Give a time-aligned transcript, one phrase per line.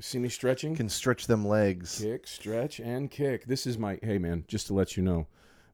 [0.00, 0.74] See me stretching?
[0.74, 2.00] can stretch them legs.
[2.00, 3.44] Kick, stretch, and kick.
[3.44, 5.26] This is my hey man, just to let you know,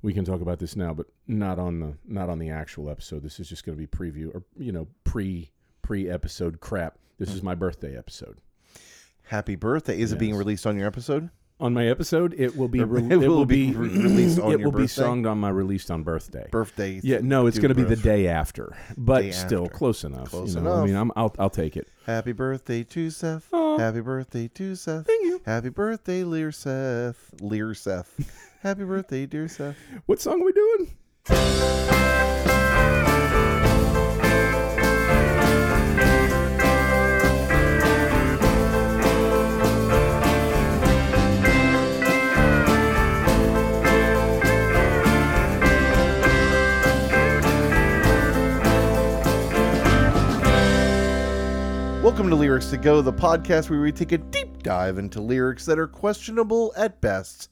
[0.03, 3.23] we can talk about this now, but not on the not on the actual episode.
[3.23, 5.51] This is just going to be preview or you know pre
[5.83, 6.99] pre episode crap.
[7.19, 8.39] This is my birthday episode.
[9.23, 9.99] Happy birthday!
[9.99, 11.31] Is it being released on your episode?
[11.59, 14.53] On my episode, it will be re- will it will be be re- released on
[14.53, 14.87] it will be birthday?
[15.03, 16.47] sung on my released on birthday.
[16.51, 17.01] Birthday.
[17.03, 19.75] Yeah, no, it's going to be the day after, but Day still after.
[19.75, 20.29] close enough.
[20.29, 20.71] Close you know?
[20.71, 20.87] I enough.
[20.87, 21.89] mean, I'm, I'll I'll take it.
[22.05, 23.49] Happy birthday to Seth.
[23.53, 23.79] Aw.
[23.79, 25.07] Happy birthday to Seth.
[25.07, 25.41] Thank you.
[25.47, 27.31] Happy birthday, Lear Seth.
[27.41, 28.13] Lear Seth.
[28.63, 29.77] Happy birthday, dear Seth.
[30.05, 32.26] What song are we doing?
[52.17, 55.67] Welcome to Lyrics to Go, the podcast where we take a deep dive into lyrics
[55.67, 57.51] that are questionable at best,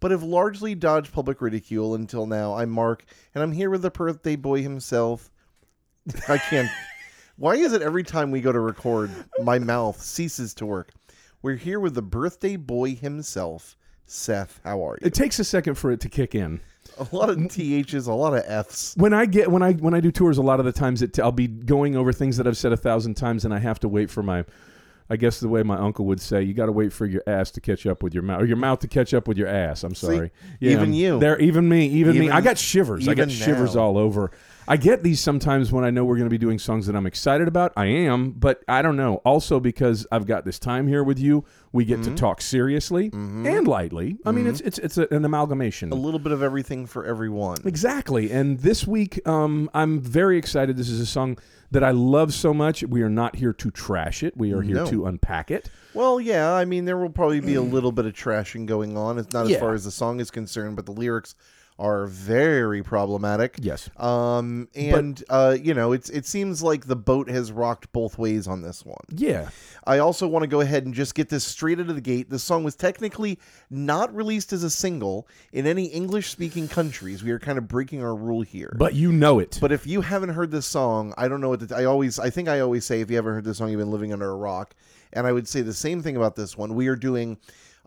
[0.00, 2.54] but have largely dodged public ridicule until now.
[2.54, 5.30] I'm Marc, and I'm here with the birthday boy himself.
[6.26, 6.70] I can't.
[7.36, 9.10] Why is it every time we go to record,
[9.42, 10.94] my mouth ceases to work?
[11.42, 14.58] We're here with the birthday boy himself, Seth.
[14.64, 15.06] How are you?
[15.06, 16.62] It takes a second for it to kick in.
[16.98, 18.94] A lot of THs, a lot of Fs.
[18.96, 21.18] When I get when I when I do tours, a lot of the times it,
[21.18, 23.88] I'll be going over things that I've said a thousand times, and I have to
[23.88, 24.44] wait for my.
[25.10, 27.50] I guess the way my uncle would say, you got to wait for your ass
[27.52, 29.82] to catch up with your mouth, or your mouth to catch up with your ass.
[29.82, 30.30] I'm sorry.
[30.60, 31.18] even you.
[31.18, 32.28] there, even me, even, me.
[32.28, 33.08] I got shivers.
[33.08, 34.30] I got even shivers all over.
[34.68, 37.06] I get these sometimes when I know we're going to be doing songs that I'm
[37.06, 37.72] excited about.
[37.76, 39.16] I am, but I don't know.
[39.24, 42.14] Also because I've got this time here with you, we get Mm-hmm.
[42.14, 44.18] to talk seriously and lightly.
[44.24, 45.90] I mean, it's it's it's a, an amalgamation.
[45.90, 47.56] A little bit of everything for everyone.
[47.64, 48.30] Exactly.
[48.30, 50.76] And this week, um, I'm very excited.
[50.76, 51.38] This is a song
[51.70, 52.82] that I love so much.
[52.84, 54.36] We are not here to trash it.
[54.36, 54.86] We are here No.
[54.90, 55.70] to unpack it.
[55.94, 59.18] Well, yeah, I mean, there will probably be a little bit of trashing going on.
[59.18, 61.34] It's not as far as the song is concerned, but the lyrics
[61.78, 63.56] are very problematic.
[63.60, 63.88] Yes.
[63.96, 68.48] Um, and uh, you know, it's it seems like the boat has rocked both ways
[68.48, 69.04] on this one.
[69.10, 69.50] Yeah.
[69.86, 72.30] I also want to go ahead and just get this straight out of the gate.
[72.30, 73.38] The song was technically
[73.70, 77.22] not released as a single in any English-speaking countries.
[77.22, 78.74] We are kind of breaking our rule here.
[78.76, 79.58] But you know it.
[79.60, 82.30] But if you haven't heard this song, I don't know what to, I always I
[82.30, 84.36] think I always say if you haven't heard this song, you've been living under a
[84.36, 84.74] rock.
[85.12, 86.74] And I would say the same thing about this one.
[86.74, 87.38] We are doing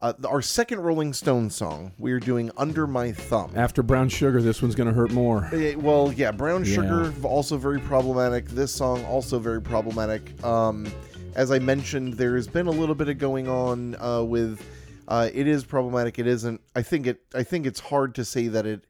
[0.01, 1.91] uh, our second Rolling Stones song.
[1.97, 3.51] We are doing Under My Thumb.
[3.55, 5.47] After Brown Sugar, this one's going to hurt more.
[5.53, 6.75] Eh, well, yeah, Brown Yeah.
[6.75, 8.47] Sugar also very problematic.
[8.47, 10.43] This song also very problematic.
[10.43, 10.87] Um,
[11.35, 14.65] as I mentioned, there has been a little bit of going on uh, with.
[15.07, 16.19] Uh, it is problematic.
[16.19, 16.61] It isn't.
[16.75, 17.21] I think it.
[17.35, 18.85] I think it's hard to say that it.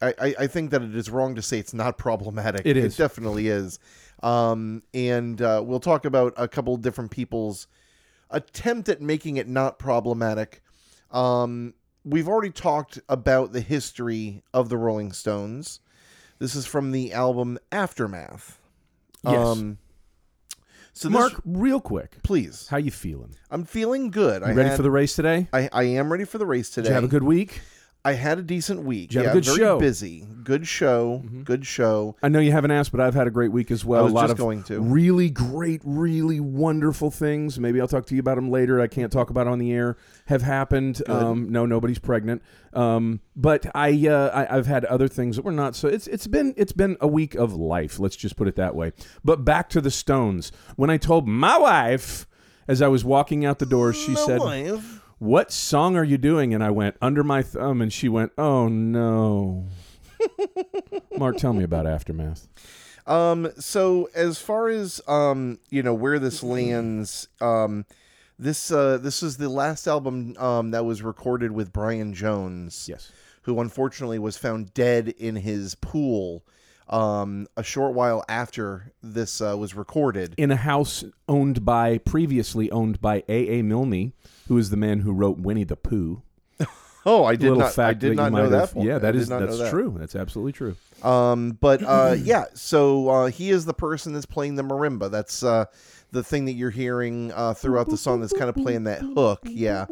[0.00, 2.62] I, I, I think that it is wrong to say it's not problematic.
[2.64, 2.94] It is.
[2.94, 3.78] It definitely is.
[4.22, 7.66] Um, and uh, we'll talk about a couple different people's
[8.30, 10.62] attempt at making it not problematic.
[11.10, 15.80] Um, we've already talked about the history of the Rolling Stones.
[16.38, 18.58] This is from the album Aftermath.
[19.24, 19.36] Yes.
[19.38, 19.78] Um,
[20.92, 22.68] so this- Marc, real quick, please.
[22.68, 23.34] how you feeling?
[23.50, 24.42] I'm feeling good.
[24.42, 25.48] You I ready had- for the race today?
[25.52, 26.84] I, I am ready for the race today.
[26.84, 27.60] Did you have a good week?
[28.06, 29.10] I had a decent week.
[29.10, 29.74] Did you have a yeah, good very show?
[29.74, 29.84] Mm-hmm.
[29.84, 30.26] busy.
[30.44, 31.24] Good show.
[31.42, 32.14] Good show.
[32.22, 33.98] I know you haven't asked, but I've had a great week as well.
[33.98, 34.80] I was a lot just of going to.
[34.80, 37.58] really great, really wonderful things.
[37.58, 38.80] Maybe I'll talk to you about them later.
[38.80, 39.96] I can't talk about on the air.
[40.26, 41.02] Have happened.
[41.08, 42.42] Um, no, nobody's pregnant.
[42.72, 45.88] Um, but I, uh, I, I've had other things that were not so.
[45.88, 47.98] It's it's been it's been a week of life.
[47.98, 48.92] Let's just put it that way.
[49.24, 50.52] But back to the Stones.
[50.76, 52.28] When I told my wife
[52.68, 55.00] as I was walking out the door, she My said, wife.
[55.18, 58.68] "What song are you doing?" And I went, "Under My Thumb," and she went, "Oh
[58.68, 59.66] no."
[61.18, 62.48] Marc, tell me about Aftermath.
[63.06, 67.84] Um, so as far as um, you know, where this lands, um,
[68.38, 73.12] this uh, this is the last album um that was recorded with Brian Jones, Yes.
[73.42, 76.44] who unfortunately was found dead in his pool,
[76.88, 80.34] um, a short while after this uh, was recorded.
[80.36, 83.58] in a house owned by previously owned by A.
[83.58, 83.62] A.
[83.62, 84.12] Milne,
[84.48, 86.22] who is the man who wrote Winnie the Pooh.
[87.08, 87.78] Oh, I did Little not.
[87.78, 88.72] I did not know that.
[88.72, 88.84] have-.
[88.84, 89.70] Yeah, that is that's that.
[89.70, 89.94] true.
[89.96, 90.74] That's absolutely true.
[91.04, 95.08] Um, but uh, yeah, so uh, he is the person that's playing the marimba.
[95.08, 95.66] That's uh,
[96.10, 98.20] the thing that you're hearing uh, throughout the song.
[98.22, 99.38] That's kind of playing that hook.
[99.44, 99.86] Yeah,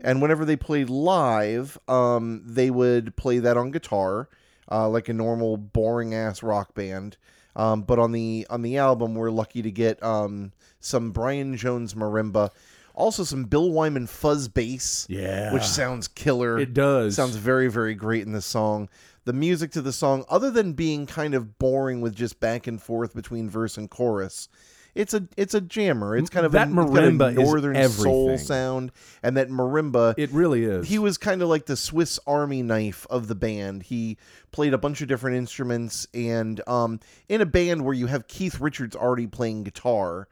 [0.00, 4.30] and whenever they played live, um, they would play that on guitar,
[4.70, 7.16] uh, like a normal boring ass rock band.
[7.54, 11.94] Um, but on the on the album, we're lucky to get um, some Brian Jones
[11.94, 12.50] marimba,
[12.94, 15.06] also some Bill Wyman fuzz bass.
[15.08, 15.52] Yeah.
[15.52, 16.58] which sounds killer.
[16.58, 17.16] It does.
[17.16, 18.88] Sounds very, very great in this song.
[19.24, 22.80] The music to the song, other than being kind of boring with just back and
[22.80, 24.48] forth between verse and chorus,
[24.96, 26.16] it's a it's a jammer.
[26.16, 29.48] It's kind of That a, it's got a marimba is northern soul sound, and that
[29.48, 30.14] marimba.
[30.16, 30.88] It really is.
[30.88, 33.84] he was kind of like the Swiss Army knife of the band.
[33.84, 34.16] He
[34.52, 38.58] played a bunch of different instruments, and um, in a band where you have Keith
[38.58, 40.28] Richards already playing guitar,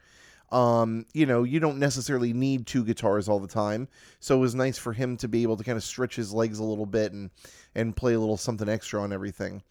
[0.51, 3.87] um, you know, you don't necessarily need two guitars all the time.
[4.19, 6.59] So it was nice for him to be able to kind of stretch his legs
[6.59, 7.29] a little bit and
[7.75, 9.63] and play a little something extra on everything.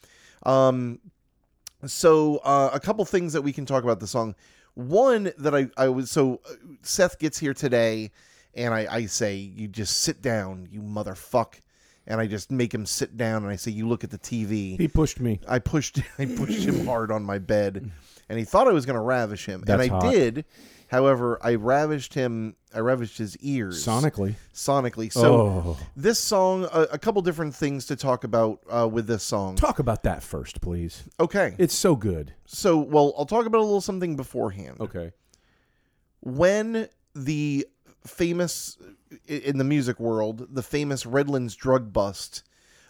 [0.45, 1.01] Um,
[1.87, 4.35] so uh, a couple things that we can talk about the song.
[4.75, 8.11] One that I I was so uh, Seth gets here today,
[8.55, 11.61] and I I say you just sit down, you motherfuck,
[12.07, 14.77] and I just make him sit down, and I say you look at the TV.
[14.79, 15.41] he pushed me.
[15.49, 17.91] I pushed I pushed him hard on my bed,
[18.29, 20.13] and he thought I was going to ravish him, That's and I hot.
[20.13, 20.45] did.
[20.95, 22.55] However, I ravished him.
[22.73, 24.37] I ravished his ears Sonically.
[24.55, 25.13] sonically.
[25.13, 25.79] So oh.
[25.97, 29.57] this song, a, a couple different things to talk about uh, with this song.
[29.57, 31.03] Talk about that first, please.
[31.19, 32.35] Okay, It's so good.
[32.47, 34.77] so well, I'll talk about a little something beforehand.
[34.79, 35.11] Okay.
[36.21, 37.67] When the
[38.07, 38.79] famous
[39.27, 42.45] in the music world, the famous Redlands drug bust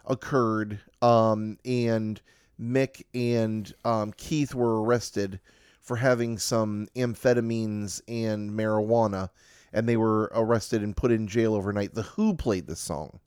[0.04, 2.20] occurred, um, and
[2.60, 5.40] Mick and um, Keith were arrested
[5.84, 9.28] for having some amphetamines and marijuana,
[9.72, 11.94] and they were arrested and put in jail overnight.
[11.94, 13.20] The Who played this song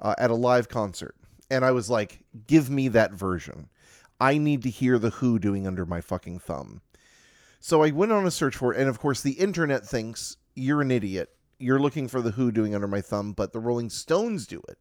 [0.00, 1.14] uh, at a live concert,
[1.50, 3.68] and I was like, "Give me that version.
[4.18, 6.80] I need to hear the Who doing under my fucking thumb."
[7.60, 10.82] So I went on a search for it, and of course, the internet thinks you're
[10.82, 11.30] an idiot.
[11.58, 14.78] You're looking for the Who doing under my thumb, but the Rolling Stones do it,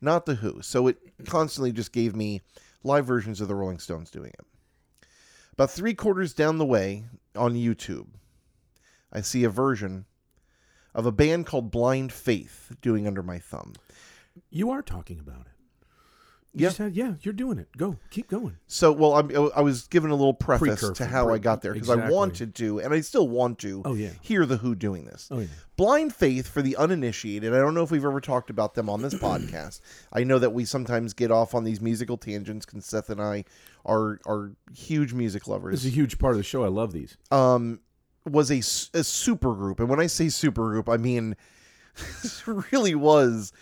[0.00, 0.62] not the Who.
[0.62, 2.42] So it constantly just gave me
[2.84, 4.46] live versions of the Rolling Stones doing it.
[5.54, 7.04] About three quarters down the way
[7.36, 8.08] on YouTube,
[9.12, 10.04] I see a version
[10.92, 13.74] of a band called Blind Faith doing Under My Thumb.
[14.50, 15.53] You are talking about it.
[16.56, 16.70] Yeah.
[16.70, 17.68] had- yeah, you're doing it.
[17.76, 17.96] Go.
[18.10, 18.56] Keep going.
[18.68, 21.72] So, well, I'm, I was given a little preface Precurve- to how I got there
[21.72, 24.10] because I wanted to, and I still want to, Oh, yeah.
[24.20, 25.28] hear the Who doing this.
[25.30, 25.46] Oh, yeah.
[25.76, 27.52] Blind Faith for the uninitiated.
[27.52, 29.80] I don't know if we've ever talked about them on this podcast.
[30.12, 33.44] I know that we sometimes get off on these musical tangents because Seth and I
[33.84, 35.84] are are huge music This lovers.
[35.84, 36.64] is a huge part of the show.
[36.64, 37.16] I love these.
[37.32, 37.80] Um,
[38.26, 38.58] was a,
[38.98, 41.36] a super group, and when I say super group, I mean
[42.22, 43.52] this really was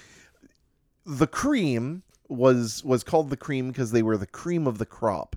[1.05, 2.03] the cream
[2.33, 5.37] was was called the cream because they were the cream of the crop.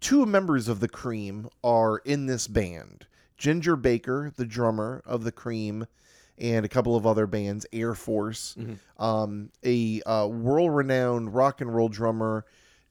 [0.00, 3.06] Two members of the cream are in this band.
[3.36, 5.86] Ginger Baker, the drummer of the cream,
[6.38, 8.56] and a couple of other bands, Air Force,
[8.98, 12.44] um, a uh, world-renowned rock and roll drummer,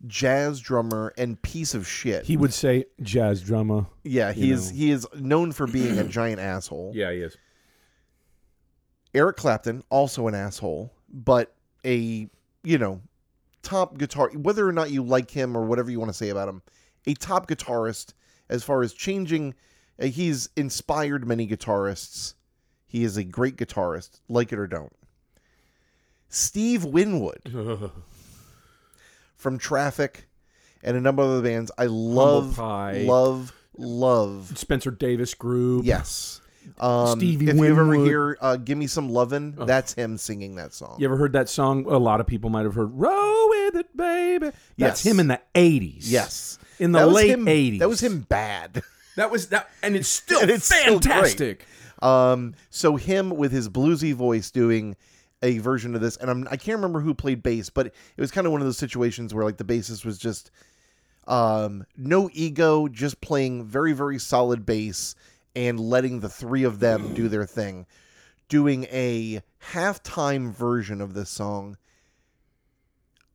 [0.07, 2.25] jazz drummer, and piece of shit.
[2.25, 3.85] He would say jazz drummer.
[4.03, 4.77] yeah, he is know.
[4.77, 6.93] he is known for being a giant asshole.
[6.95, 7.37] Yeah, he is.
[9.13, 11.53] Eric Clapton, also an asshole, but
[11.85, 12.29] a
[12.63, 13.01] you know
[13.61, 14.29] top guitar.
[14.33, 16.61] Whether or not you like him or whatever you want to say about him,
[17.07, 18.13] a top guitarist
[18.49, 19.53] as far as changing.
[20.01, 22.33] uh, He's inspired many guitarists.
[22.87, 24.93] He is a great guitarist, like it or don't.
[26.29, 27.41] Steve Winwood
[29.35, 30.27] from Traffic
[30.83, 31.71] and a number of other bands.
[31.77, 34.51] I love, love, love.
[34.57, 35.85] Spencer Davis group.
[35.85, 36.38] Yes.
[36.79, 40.73] Um, Stevie if you ever hear uh, "Give Me Some Lovin'," that's him singing that
[40.73, 40.97] song.
[40.99, 41.85] You ever heard that song?
[41.87, 45.05] A lot of people might have heard "Roll with It, Baby." That's Yes.
[45.05, 46.09] him in the '80s.
[46.11, 47.79] Yes, in the late him- '80s.
[47.79, 48.81] That was him bad.
[49.15, 51.65] That was that, and it's still And it's still fantastic.
[52.01, 54.95] Um, so him with his bluesy voice doing
[55.43, 58.31] a version of this, and I'm I can't remember who played bass, but it was
[58.31, 60.51] kind of one of those situations where like the bassist was just
[61.27, 65.15] um no ego, just playing very very solid bass
[65.55, 67.85] and letting the three of them do their thing,
[68.47, 69.41] doing a
[69.71, 71.77] halftime version of this song.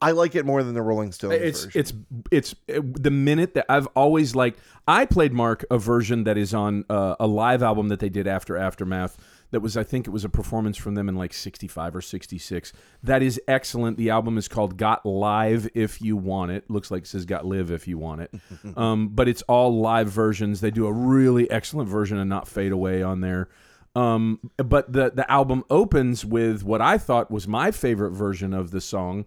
[0.00, 1.80] I like it more than the Rolling Stones It's version.
[1.80, 1.92] it's
[2.30, 4.61] it's the minute that I've always liked.
[4.87, 8.26] I played Marc a version that is on uh, a live album that they did
[8.26, 9.16] after Aftermath.
[9.51, 12.73] That was I think it was a performance from them in like '65 or '66.
[13.03, 13.97] That is excellent.
[13.99, 17.47] The album is called "Got Live If You Want It." Looks like it says "Got
[17.47, 18.35] Live If You Want It,"
[18.77, 20.61] um, but it's all live versions.
[20.61, 23.49] They do a really excellent version of "Not Fade Away" on there.
[23.97, 28.73] Um, but the the album opens with what I thought was my favorite version of
[28.73, 29.25] the song,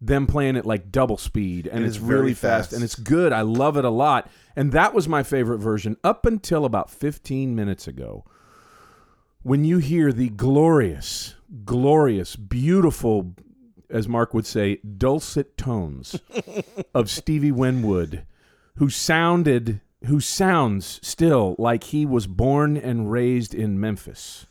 [0.00, 2.72] them playing it like double speed, and It it's really fast, fast.
[2.72, 3.32] and it's good.
[3.32, 7.54] I love it a lot, and that was my favorite version up until about 15
[7.54, 8.24] minutes ago,
[9.42, 13.34] when you hear the glorious, glorious, beautiful,
[13.90, 16.20] as Marc would say, dulcet tones
[16.94, 18.24] of Stevie Winwood,
[18.76, 24.46] who sounded, who sounds still like he was born and raised in Memphis.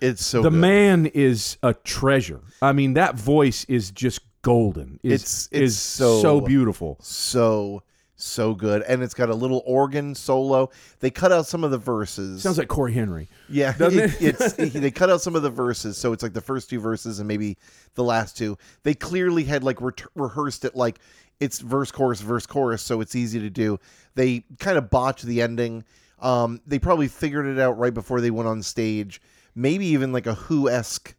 [0.00, 0.58] it's so the good.
[0.60, 2.40] man is a treasure.
[2.60, 4.98] I mean, that voice is just golden.
[5.02, 6.98] Is, It's- it's is so- so beautiful.
[7.00, 7.82] so
[8.16, 10.70] so good, and it's got a little organ solo.
[11.00, 12.42] They cut out some of the verses.
[12.42, 13.28] Sounds like Cory Henry.
[13.48, 14.36] Yeah, it- it?
[14.40, 17.18] it's they cut out some of the verses, so it's like the first two verses
[17.18, 17.56] and maybe
[17.94, 18.56] the last two.
[18.82, 20.98] They clearly had like re- rehearsed it like
[21.40, 23.78] it's verse chorus verse chorus, so it's easy to do.
[24.14, 25.84] They kind of botched the ending.
[26.20, 29.20] Um, they probably figured it out right before they went on stage.
[29.56, 31.14] Maybe even like a Who esque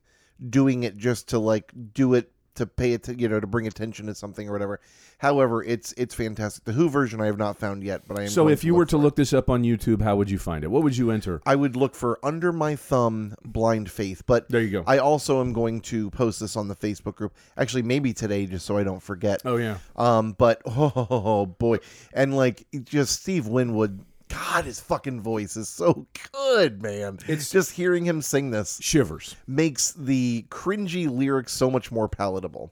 [0.49, 3.67] doing it just to like do it to pay it to you know to bring
[3.67, 4.79] attention to something or whatever.
[5.19, 6.65] However, it's it's fantastic.
[6.65, 8.27] The Who version I have not found yet, but I am.
[8.29, 8.99] So if you look were to for it.
[8.99, 10.67] look this up on YouTube, how would you find it?
[10.67, 11.41] What would you enter?
[11.45, 14.23] I would look for Under My Thumb Blind Faith.
[14.25, 14.83] But There you go.
[14.85, 17.33] I also am going to post this on the Facebook group.
[17.57, 19.41] Actually, maybe today, just so I don't forget.
[19.45, 19.77] oh yeah.
[19.95, 21.77] Um, but oh, boy,
[22.13, 24.03] and like just Steve Winwood.
[24.29, 27.19] God, his fucking voice is so good, man.
[27.27, 29.35] It's- just hearing him sing this Shivers.
[29.47, 32.71] makes the cringy lyrics so much more palatable.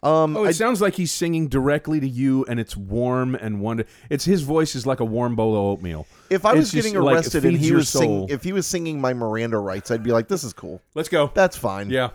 [0.00, 3.60] Um, Oh, it I- sounds like he's singing directly to you, and it's warm and
[3.60, 3.84] wonder.
[4.08, 6.06] It's his voice is like a warm bowl of oatmeal.
[6.30, 9.00] if I was it's getting like arrested and he was singing, if he was singing
[9.00, 10.80] my Miranda rights, I'd be like, "This is cool.
[10.94, 11.32] Let's go.
[11.34, 12.10] That's fine." Yeah,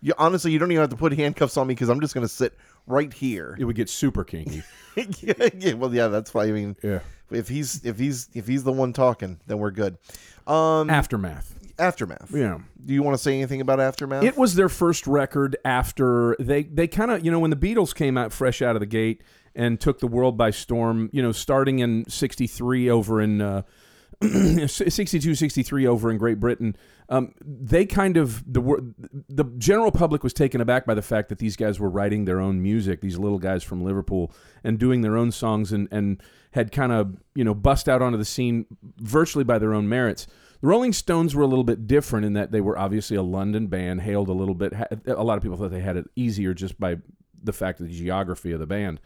[0.00, 2.24] You, honestly, you don't even have to put handcuffs on me because I'm just going
[2.24, 2.54] to sit
[2.86, 3.56] right here.
[3.58, 4.62] it would get super kinky.
[4.96, 6.44] yeah, yeah, well, yeah, that's why.
[6.44, 7.00] I mean, Yeah.
[7.30, 9.98] If he's if he's if he's the one talking, then we're good.
[10.46, 11.54] Um, Aftermath.
[11.78, 12.30] aftermath.
[12.32, 12.58] Yeah.
[12.84, 14.22] Do you want to say anything about aftermath?
[14.24, 17.94] It was their first record after they they kind of you know when the Beatles
[17.94, 19.22] came out fresh out of the gate
[19.54, 21.10] and took the world by storm.
[21.12, 23.40] You know, starting in '63 over in.
[23.40, 23.62] Uh,
[24.66, 26.74] 62 63 over in Great Britain
[27.08, 28.94] um, they kind of the
[29.28, 32.40] the general public was taken aback by the fact that these guys were writing their
[32.40, 34.32] own music these little guys from Liverpool
[34.64, 36.22] and doing their own songs and and
[36.52, 38.66] had kind of you know bust out onto the scene
[38.98, 40.26] virtually by their own merits.
[40.60, 43.66] The Rolling Stones were a little bit different in that they were obviously a London
[43.66, 44.72] band hailed a little bit
[45.06, 46.96] a lot of people thought they had it easier just by
[47.42, 49.00] the fact of the geography of the band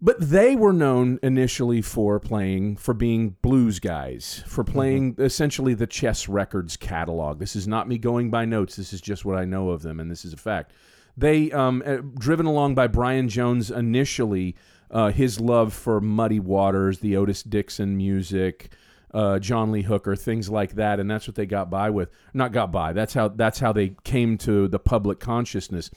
[0.00, 5.86] but they were known initially for playing, for being blues guys, for playing essentially the
[5.86, 7.38] Chess Records catalog.
[7.38, 8.76] This is not me going by notes.
[8.76, 10.72] This is just what I know of them, and this is a fact.
[11.16, 14.54] They, um, uh, driven along by Brian Jones initially,
[14.90, 18.70] uh, his love for Muddy Waters, the Otis Dixon music,
[19.14, 22.10] uh, John Lee Hooker, things like that, and that's what they got by with.
[22.34, 22.92] Not got by.
[22.92, 25.90] That's how that's how they came to the public consciousness.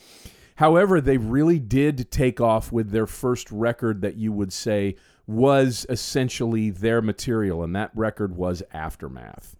[0.59, 5.85] However, they really did take off with their first record that you would say was
[5.87, 9.55] essentially their material, and that record was Aftermath.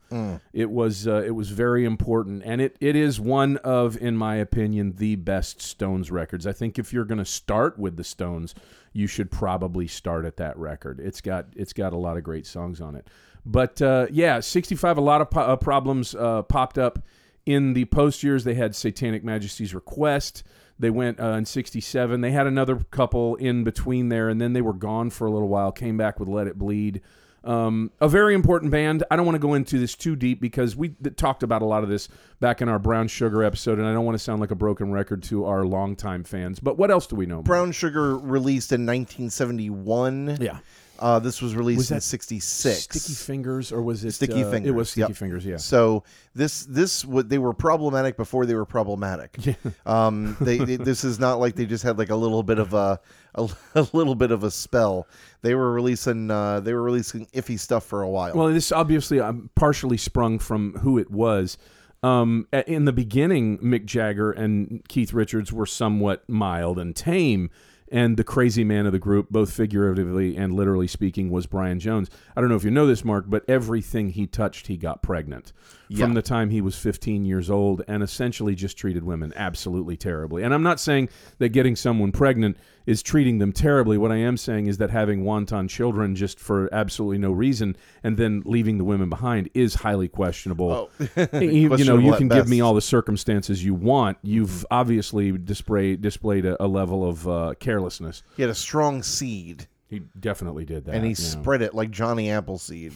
[0.51, 4.35] It was uh, it was very important, and it, it is one of, in my
[4.35, 6.45] opinion, the best Stones records.
[6.45, 8.53] I think if you're going to start with the Stones,
[8.91, 10.99] you should probably start at that record.
[10.99, 13.07] It's got it's got a lot of great songs on it.
[13.45, 14.97] But uh, yeah, 65.
[14.97, 16.99] A lot of po- uh, problems uh, popped up
[17.45, 18.43] in the post years.
[18.43, 20.43] They had Satanic Majesty's Request.
[20.79, 22.21] They went uh, in 67.
[22.21, 25.49] They had another couple in between there, and then they were gone for a little
[25.49, 27.01] while, came back with Let It Bleed.
[27.43, 29.03] Um, a very important band.
[29.09, 31.65] I don't want to go into this too deep because we th- talked about a
[31.65, 32.09] lot of this
[32.39, 34.91] back in our Brown Sugar episode, and I don't want to sound like a broken
[34.91, 36.59] record to our longtime fans.
[36.59, 37.35] But what else do we know?
[37.35, 37.45] Marc?
[37.45, 40.37] Brown Sugar released in 1971.
[40.41, 40.59] Yeah.
[40.99, 42.83] Uh, this was released Was in that 66.
[42.83, 45.17] Sticky Fingers, or was it Sticky uh, It Fingers, was Sticky yep.
[45.17, 45.57] Fingers, yeah.
[45.57, 46.03] So
[46.35, 49.37] this this would they were problematic before they were problematic.
[49.85, 52.73] Um, they, they- this is not like they just had like a little bit of
[52.73, 52.99] a
[53.35, 55.07] a, a little bit of a spell.
[55.41, 58.35] They were releasing uh, they were releasing iffy stuff for a while.
[58.35, 61.57] Well, this obviously um, partially sprung from who it was.
[62.01, 67.49] Um, in the beginning, Mick Jagger and Keith Richards were somewhat mild and tame,
[67.91, 72.09] and the crazy man of the group, both figuratively and literally speaking, was Brian Jones.
[72.35, 75.53] I don't know if you know this, Marc, but everything he touched, he got pregnant
[75.97, 80.43] from the time he was 15 years old, and essentially just treated women absolutely terribly.
[80.43, 83.97] And I'm not saying that getting someone pregnant is treating them terribly.
[83.97, 88.17] What I am saying is that having wanton children just for absolutely no reason and
[88.17, 90.89] then leaving the women behind is highly questionable.
[90.99, 91.27] Oh.
[91.39, 94.17] you, you know, you can give me all the circumstances you want.
[94.21, 98.23] You've obviously displayed displayed a, a level of uh, carelessness.
[98.35, 100.93] he had a strong seed, He definitely did that.
[100.93, 101.15] and he yeah.
[101.15, 102.93] spread it like Johnny Appleseed.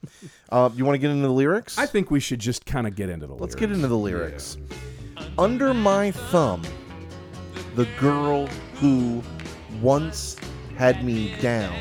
[0.50, 1.78] uh, you want to get into the lyrics?
[1.78, 3.32] I think we should just kind of get into the.
[3.32, 3.60] Let's lyrics.
[3.60, 4.58] get into the lyrics.
[5.38, 6.62] Under my thumb,
[7.76, 9.22] the girl who
[9.80, 10.36] once
[10.76, 11.74] had me down.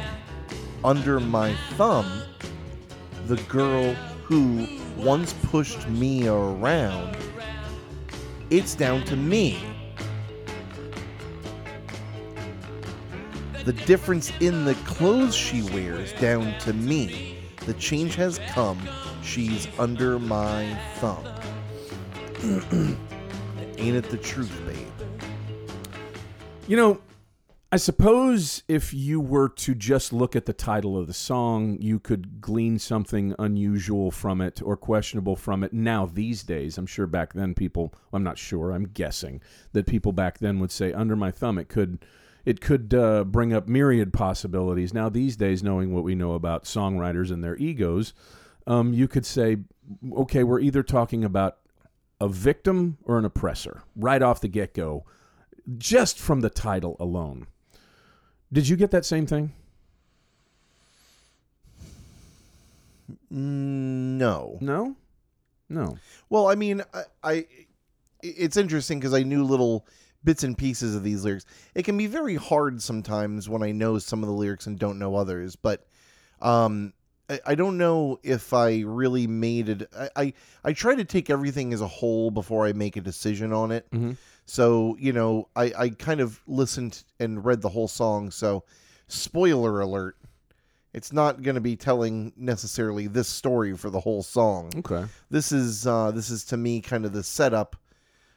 [0.84, 2.24] Under my thumb,
[3.28, 3.94] the girl
[4.24, 4.66] who
[4.98, 7.18] once pushed me around.
[8.50, 9.62] It's down to me.
[13.66, 17.38] The difference in the clothes she wears down to me.
[17.66, 18.80] The change has come.
[19.24, 21.24] She's under my thumb.
[23.78, 24.88] Ain't it the truth, babe?
[26.68, 27.02] You know,
[27.74, 32.00] I suppose if you were to just look at the title of the song, you
[32.00, 35.74] could glean something unusual from it or questionable from it.
[35.74, 39.42] Now, these days, I'm sure back then people, I'm not sure, I'm guessing
[39.72, 42.06] that people back then would say, "Under my thumb," it could,
[42.46, 44.94] it could uh, bring up myriad possibilities.
[44.94, 48.14] Now, these days, knowing what we know about songwriters and their egos,
[48.68, 49.58] um, you could say,
[50.14, 51.58] okay, we're either talking about
[52.20, 55.06] a victim or an oppressor right off the get go,
[55.78, 57.48] just from the title alone.
[58.52, 59.54] Did you get that same thing?
[63.30, 64.58] No.
[64.62, 64.96] No,
[65.70, 65.98] no.
[66.30, 67.46] Well, I mean, I, I
[68.22, 69.86] it's interesting because I knew little
[70.24, 71.46] bits and pieces of these lyrics.
[71.76, 75.00] It can be very hard sometimes when I know some of the lyrics and don't
[75.00, 75.86] know others, but
[76.42, 76.94] um,
[77.30, 79.90] I, I don't know if I really made it.
[79.98, 83.54] I, I, I try to take everything as a whole before I make a decision
[83.54, 83.90] on it.
[83.92, 84.14] Mm-hmm.
[84.46, 88.30] So, you know, I, I kind of listened and read the whole song.
[88.32, 88.66] So,
[89.08, 90.18] spoiler alert,
[90.94, 94.72] it's not going to be telling necessarily this story for the whole song.
[94.78, 95.06] Okay.
[95.30, 97.76] This is uh this is to me kind of the setup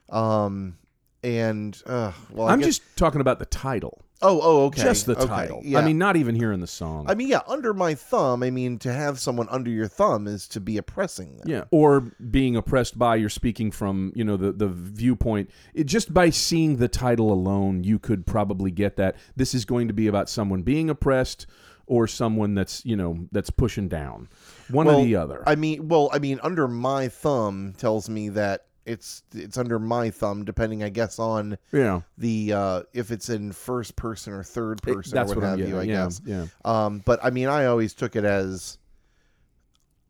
[0.09, 0.79] um
[1.27, 4.83] and uh well I I'm guess- just talking about the title, Oh, oh, okay.
[4.83, 5.61] just the okay, title.
[5.63, 5.79] Yeah.
[5.79, 7.05] I mean, not even hearing the song.
[7.07, 10.49] I mean, yeah, under my thumb, I mean to have someone under your thumb is
[10.49, 11.49] to be oppressing them.
[11.49, 13.17] yeah, or being oppressed by.
[13.17, 15.51] You're speaking from you know the the viewpoint.
[15.75, 19.87] It, just by seeing the title alone, you could probably get that this is going
[19.89, 21.47] to be about someone being oppressed
[21.87, 24.29] or someone that's you know that's pushing down.
[24.71, 25.43] One or the other.
[25.47, 30.11] I mean, well, I mean under my thumb tells me that it's it's under my
[30.11, 34.81] thumb depending I guess on yeah, the uh if it's in first person or third
[34.87, 36.21] It- person that's or what, what I'm have you, I yeah, guess.
[36.25, 36.47] yeah.
[36.65, 38.79] Um but I mean I always took it as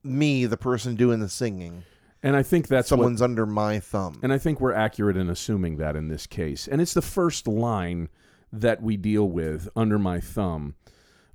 [0.04, 1.82] me the person doing the singing.
[2.22, 4.18] And I think that's what Someone's under my thumb.
[4.22, 6.66] And I think we're accurate in assuming that in this case.
[6.66, 8.08] And it's the first line
[8.52, 10.74] that we deal with under my thumb.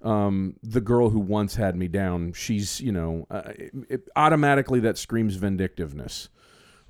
[0.01, 4.79] Um, the girl who once had me down, she's, you know, uh, it, it- automatically
[4.81, 6.29] that screams vindictiveness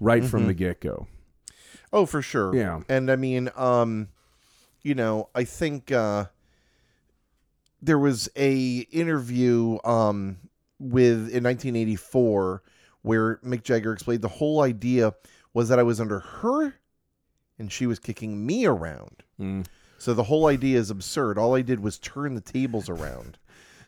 [0.01, 1.08] right from the get go.
[1.93, 2.55] Oh, for sure.
[2.55, 2.81] Yeah.
[2.89, 4.09] And I mean, um,
[4.81, 6.25] you know, I think uh,
[7.81, 10.37] there was a interview um,
[10.79, 12.64] with in 1984
[13.03, 15.14] where Mick Jagger explained the whole idea
[15.53, 16.75] was that I was under her
[17.57, 19.24] and she was kicking me around.
[19.40, 19.66] Mm.
[19.98, 21.37] So the whole idea is absurd.
[21.37, 23.37] All I did was turn the tables around.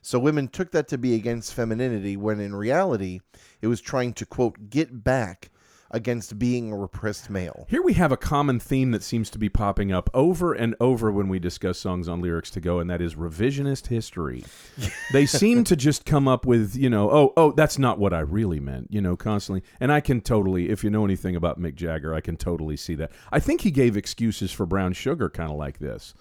[0.02, 3.21] So women took that to be against femininity when in reality
[3.62, 5.49] it was trying to quote get back
[5.93, 7.65] against being a repressed male.
[7.69, 11.12] Here we have a common theme that seems to be popping up over and over
[11.12, 14.43] when we discuss songs on lyrics to go, and that is revisionist history.
[15.13, 18.19] they seem to just come up with, you know, oh, oh, that's not what I
[18.19, 19.63] really meant, you know, constantly.
[19.79, 22.95] And I can totally, if you know anything about Mick Jagger, I can totally see
[22.95, 23.12] that.
[23.32, 26.15] I think he gave excuses for Brown Sugar kind of like this.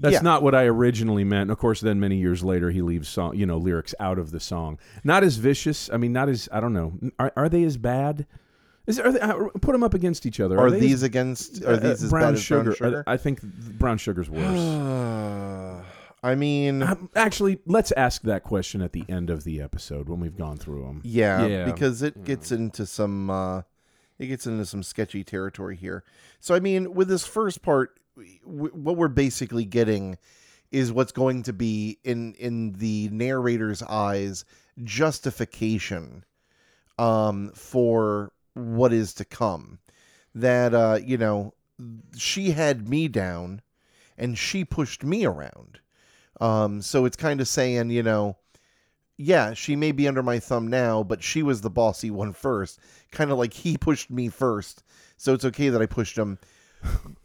[0.00, 0.20] That's Yeah.
[0.20, 1.42] not what I originally meant.
[1.42, 4.30] And of course, then many years later, he leaves song, you know, lyrics out of
[4.30, 4.78] the song.
[5.02, 5.90] Not as vicious.
[5.92, 6.92] I mean, not as I don't know.
[7.18, 8.24] Are, are they as bad?
[8.88, 10.58] Is are they, uh, put them up against each other?
[10.58, 11.62] Are they as these against?
[11.62, 12.62] Are uh, these as brown bad as sugar?
[12.64, 13.04] brown sugar?
[13.06, 15.84] I, I think brown sugar's worse.
[16.22, 20.18] I mean, Um, actually, let's ask that question at the end of the episode when
[20.18, 21.00] we've gone through them.
[21.04, 21.64] yeah, yeah.
[21.64, 23.62] because it gets into some, uh,
[24.18, 26.02] it gets into some sketchy territory here.
[26.40, 28.00] So I mean, with this first part,
[28.44, 30.18] w- what we're basically getting
[30.72, 34.44] is what's going to be in in the narrator's eyes
[34.84, 36.24] justification
[36.98, 39.78] um for what is to come
[40.34, 41.54] that uh you know
[42.16, 43.62] she had me down
[44.16, 45.78] and she pushed me around.
[46.40, 48.36] Um so it's kind of saying you know
[49.16, 52.78] yeah she may be under my thumb now but she was the bossy one first
[53.10, 54.82] kind of like he pushed me first.
[55.16, 56.38] So it's okay that i pushed him.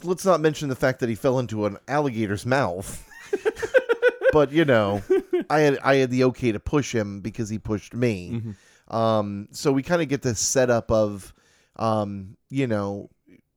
[0.04, 3.08] Let's not mention the fact that he fell into an alligator's mouth.
[4.34, 5.04] But you know
[5.50, 8.42] i had i had the okay to push him because he pushed me
[8.94, 11.34] um so we kind of get this setup of
[11.78, 13.10] um you know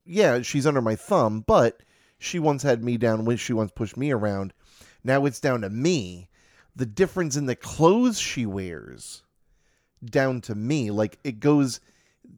[0.05, 1.83] yeah she's under my thumb but
[2.19, 4.53] she once had me down when she once pushed me around
[5.05, 6.29] now it's down to me
[6.75, 9.23] the difference in the clothes she wears
[10.05, 11.81] down to me like it goes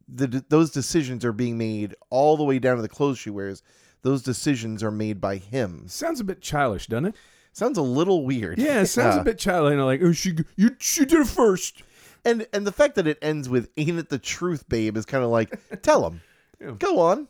[0.08, 3.62] the those decisions are being made all the way down to the clothes she wears
[4.02, 7.14] those decisions are made by him Sounds a bit childish, doesn't it?
[7.52, 9.20] sounds a little weird Yeah, it sounds Yeah.
[9.20, 9.72] a bit childish.
[9.72, 11.82] You know, like oh, she you she did it first.
[12.24, 15.24] And and the fact that it ends with "Ain't it the truth, babe?" is kind
[15.24, 16.20] of like, tell him,
[16.60, 16.72] Yeah.
[16.78, 17.28] go on,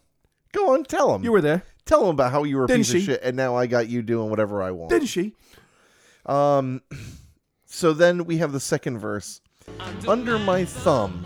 [0.52, 2.80] go on, tell him, You were there, tell him about how you were a Didn't
[2.80, 3.06] piece of she?
[3.06, 4.90] shit, and now I got you doing whatever I want.
[4.90, 5.34] didn't she?
[6.26, 6.82] Um,
[7.66, 9.40] so then we have the second verse.
[10.06, 11.22] Under my thumb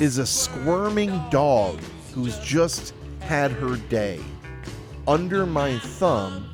[0.00, 1.78] is a squirming dog
[2.14, 4.20] who's just had her day.
[5.08, 6.50] Under my thumb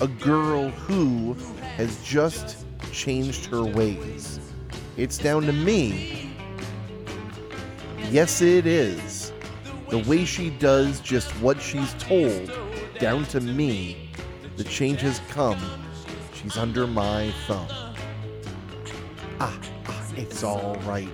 [0.00, 1.34] a girl who
[1.76, 4.38] has just changed her ways.
[4.98, 6.28] It's down to me.
[8.10, 9.32] Yes, it is.
[9.90, 12.50] The way she does just what she's told,
[12.98, 14.10] down to me.
[14.56, 15.60] The change has come.
[16.34, 17.68] She's under my thumb.
[19.38, 19.56] Ah,
[19.86, 21.08] ah it's all right.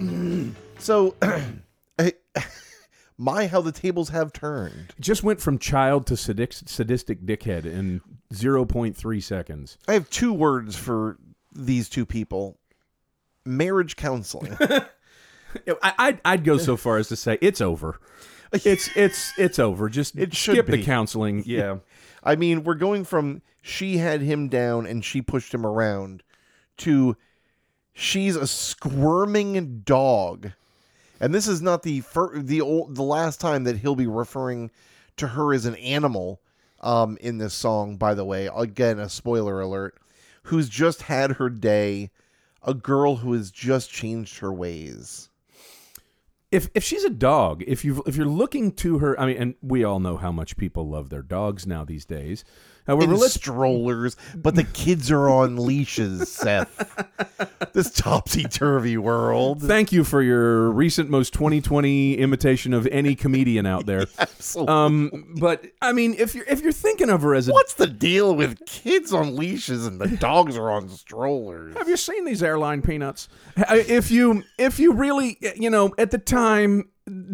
[0.80, 1.14] so,
[3.18, 4.94] my how the tables have turned.
[4.98, 8.00] Just went from child to sadistic, sadistic dickhead in
[8.34, 9.78] 0.3 seconds.
[9.86, 11.18] I have two words for
[11.54, 12.58] these two people
[13.46, 14.56] marriage counseling.
[14.60, 18.00] I, I'd, I'd go so far as to say it's over.
[18.52, 19.88] It's it's it's over.
[19.90, 20.76] Just It skip be.
[20.76, 21.42] the counseling.
[21.44, 21.78] Yeah.
[22.22, 26.22] I mean, we're going from she had him down and she pushed him around
[26.78, 27.16] to
[27.92, 30.52] she's a squirming dog.
[31.20, 34.70] And this is not the fir- the old, the last time that he'll be referring
[35.16, 36.40] to her as an animal
[36.80, 37.96] um, in this song.
[37.96, 39.98] By the way, again, a spoiler alert.
[40.44, 42.10] Who's just had her day?
[42.66, 45.30] A girl who has just changed her ways.
[46.52, 49.54] if if she's a dog, if you if you're looking to her, I mean, and
[49.62, 52.44] we all know how much people love their dogs now these days.
[52.86, 57.72] However, in let's strollers, but the kids are on leashes, Seth.
[57.72, 59.62] this topsy turvy world.
[59.62, 64.06] thank you for your recent most 2020 imitation of any comedian out there.
[64.18, 64.72] Absolutely.
[64.74, 67.86] Um, but I mean, if you're if you're thinking of her as a What's the
[67.86, 71.76] deal with kids on leashes and the dogs are on strollers?
[71.76, 73.28] Have you seen these airline peanuts?
[73.56, 76.88] If you if you really you know at the time,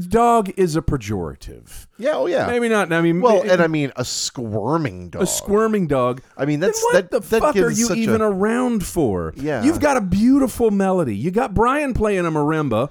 [0.08, 1.86] dog is a pejorative.
[1.98, 2.46] Yeah, oh yeah.
[2.46, 2.92] Maybe not.
[2.92, 5.22] I mean, well, it- and I mean a squirming dog.
[5.22, 6.22] a squirming dog.
[6.36, 7.10] I mean Then that's what that.
[7.10, 9.32] the that fuck are you even a, around for?
[9.36, 9.62] Yeah.
[9.62, 11.16] you've got a beautiful melody.
[11.16, 12.90] You got Brian playing a marimba.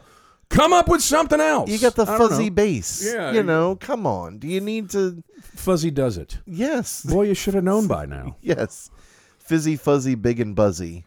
[0.49, 1.69] Come up with something else.
[1.69, 3.01] You got the fuzzy bass.
[3.05, 3.31] Yeah.
[3.31, 4.37] You know, come on.
[4.37, 5.23] Do you need to?
[5.41, 6.39] Fuzzy does it.
[6.45, 7.03] Yes.
[7.05, 8.35] Boy, you should have known by now.
[8.41, 8.89] yes
[9.39, 11.03] fizzy fuzzy big and buzzy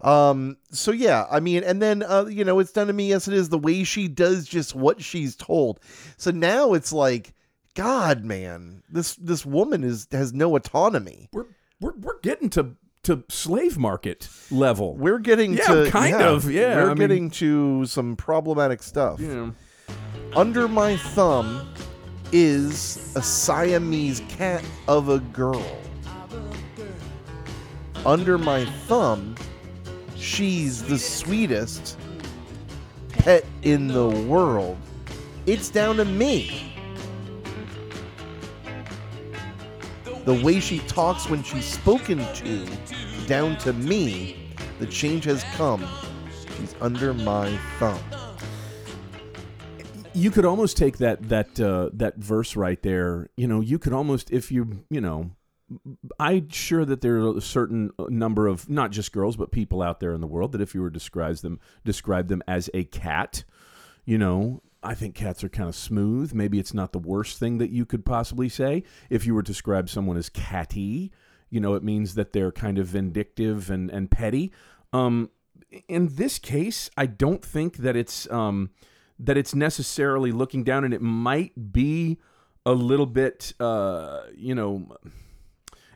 [0.00, 3.26] um so yeah i mean and then uh you know it's done to me yes
[3.28, 5.80] it is the way she does just what she's told
[6.16, 7.32] so now it's like
[7.74, 11.46] god man this this woman is has no autonomy We're
[11.80, 14.96] we're we're getting to to slave market level.
[14.96, 19.20] we're getting Yeah, to kind of, yeah, we're I mean- getting to some problematic stuff
[19.20, 19.50] Yeah.
[20.34, 21.68] under my thumb
[22.32, 25.62] is a siamese cat of a girl
[28.06, 29.34] under my thumb,
[30.24, 31.98] she's the sweetest
[33.08, 34.78] pet in the world.
[35.46, 36.74] It's down to me.
[40.24, 42.66] The way she talks when she's spoken to,
[43.26, 44.54] down to me.
[44.78, 45.86] The change has come.
[46.58, 48.00] She's under my thumb.
[50.14, 53.28] you could almost take that that uh, that verse right there.
[53.36, 55.32] You know, you could almost if you you know,
[56.18, 60.00] I'm sure that there are a certain number of not just girls but people out
[60.00, 62.84] there in the world that if you were to describe them describe them as a
[62.84, 63.44] cat,
[64.04, 64.62] you know.
[64.86, 66.34] I think cats are kind of smooth.
[66.34, 68.82] Maybe it's not the worst thing that you could possibly say.
[69.08, 71.10] If you were to describe someone as catty,
[71.48, 74.52] you know, it means that they're kind of vindictive and, and petty.
[74.92, 75.30] Um,
[75.88, 78.70] in this case, I don't think that it's um,
[79.18, 82.18] that it's necessarily looking down, and it might be
[82.66, 84.96] a little bit, uh, you know,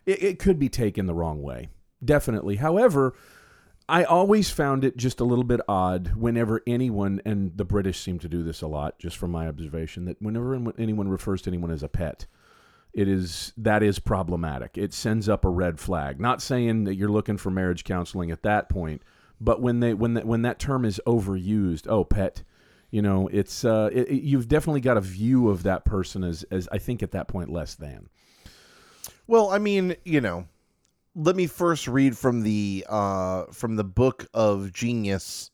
[0.08, 1.68] it, it could be taken the wrong way.
[2.04, 2.56] Definitely.
[2.56, 3.14] However,
[3.88, 8.18] I always found it just a little bit odd whenever anyone, and the British seem
[8.20, 11.70] to do this a lot, just from my observation, that whenever anyone refers to anyone
[11.70, 12.26] as a pet,
[12.92, 14.76] it is that is problematic.
[14.78, 16.20] It sends up a red flag.
[16.20, 19.02] Not saying that you're looking for marriage counseling at that point,
[19.40, 22.42] but when they when that when that term is overused, oh pet,
[22.90, 26.68] you know, it's uh, it, you've definitely got a view of that person as as
[26.72, 28.08] I think at that point less than.
[29.28, 30.48] Well, I mean, you know,
[31.14, 35.50] let me first read from the uh, from the book of Genius.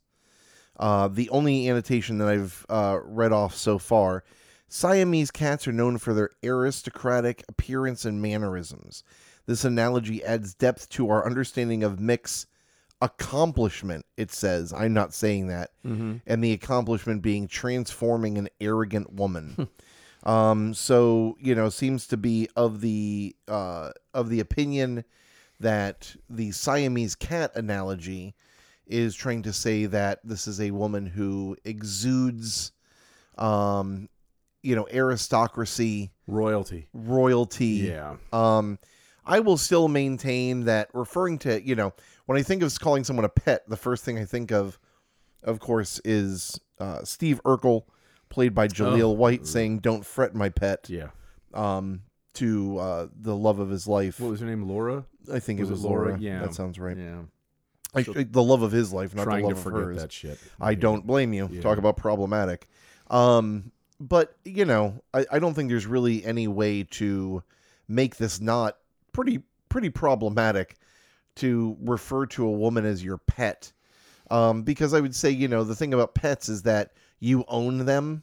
[0.78, 4.24] Uh, the only annotation that I've uh, read off so far.
[4.68, 9.04] Siamese cats are known for their aristocratic appearance and mannerisms.
[9.46, 12.46] This analogy adds depth to our understanding of Mick's
[13.02, 14.06] accomplishment.
[14.16, 15.70] It says, I'm not saying that,
[16.26, 19.68] and the accomplishment being transforming an arrogant woman.
[20.24, 25.04] Um, so you know, seems to be of the uh, of the opinion
[25.60, 28.34] that the Siamese cat analogy
[28.86, 32.72] is trying to say that this is a woman who exudes,
[33.38, 34.08] um,
[34.62, 36.88] you know, aristocracy, Royalty.
[36.92, 37.66] royalty.
[37.88, 38.16] Yeah.
[38.32, 38.78] Um,
[39.26, 41.92] I will still maintain that referring to you know
[42.26, 44.78] when I think of calling someone a pet, the first thing I think of,
[45.42, 47.82] of course, is uh, Steve Urkel,
[48.34, 49.10] played by Jaleel Oh.
[49.12, 51.08] White, saying "Don't fret, my pet." Yeah.
[51.54, 52.02] Um,
[52.34, 54.18] to uh, the love of his life.
[54.18, 54.68] What was her name?
[54.68, 55.04] Laura.
[55.32, 56.08] I think was it it was Laura?
[56.08, 56.20] Laura.
[56.20, 56.40] Yeah.
[56.40, 56.96] that sounds right.
[56.96, 57.20] Yeah.
[57.94, 59.98] I, the love of his life, not the love of hers.
[59.98, 60.36] that shit.
[60.60, 60.80] I Yeah.
[60.80, 61.48] don't blame you.
[61.50, 61.60] Yeah.
[61.60, 62.68] Talk about problematic.
[63.08, 63.70] Um,
[64.00, 67.44] but you know, I, I don't think there's really any way to
[67.86, 68.78] make this not
[69.12, 70.74] pretty pretty problematic
[71.36, 73.72] to refer to a woman as your pet.
[74.30, 76.92] Um, because I would say, you know, the thing about pets is that
[77.24, 78.22] you own them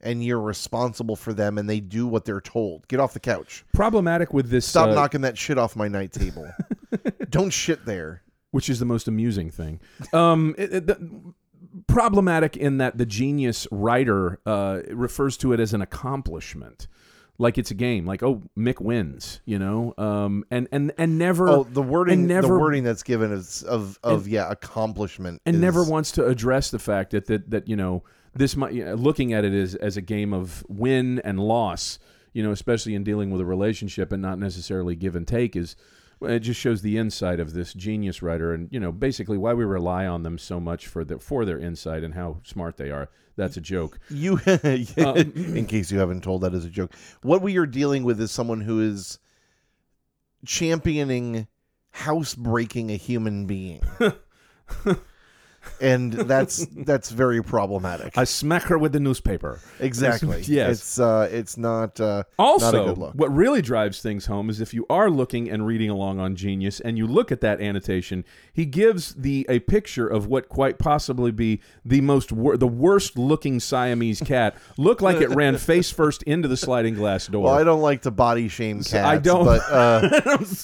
[0.00, 2.86] and you're responsible for them and they do what they're told.
[2.88, 3.64] Get off the couch.
[3.72, 4.66] Problematic with this.
[4.66, 6.48] Stop uh, knocking that shit off my night table.
[7.30, 8.22] don't shit there.
[8.50, 9.80] which is the most amusing thing.
[10.12, 11.34] Um, it- it- the-
[11.86, 16.86] problematic in that the genius writer uh, refers to it as an accomplishment,
[17.38, 18.06] like it's a game.
[18.06, 22.28] Like, oh, Mick wins, you know, um, and and and never Oh, the wording and
[22.28, 25.42] never the wording that's given is of of yeah, accomplishment.
[25.44, 28.04] and is- never wants to address the fact that that that you know
[28.36, 31.98] this might you know, looking at it as as a game of win and loss
[32.32, 35.76] you know especially in dealing with a relationship and not necessarily give and take is
[36.22, 39.64] it just shows the insight of this genius writer and you know basically why we
[39.64, 43.10] rely on them so much for the, for their insight and how smart they are.
[43.36, 43.98] That's a joke.
[44.08, 48.02] You, Um, in case you haven't told that as a joke, what we are dealing
[48.02, 49.18] with is someone who is
[50.46, 51.46] championing
[51.90, 53.82] housebreaking a human being,
[55.80, 58.16] and that's that's very problematic.
[58.18, 60.42] i smack her with the newspaper exactly.
[60.46, 60.78] Yes.
[60.78, 63.14] It's uh, it's not uh, Also, not a good look.
[63.14, 66.80] what really drives things home is if you are looking and reading along on Genius
[66.80, 71.30] and you look at that annotation, he gives the a picture of what quite possibly
[71.30, 74.56] be the most wor- the worst looking Siamese cat.
[74.76, 77.44] Look like it ran face first into the sliding glass door.
[77.44, 78.94] Well, I don't like to body shame cats.
[78.94, 80.08] I don't- but uh,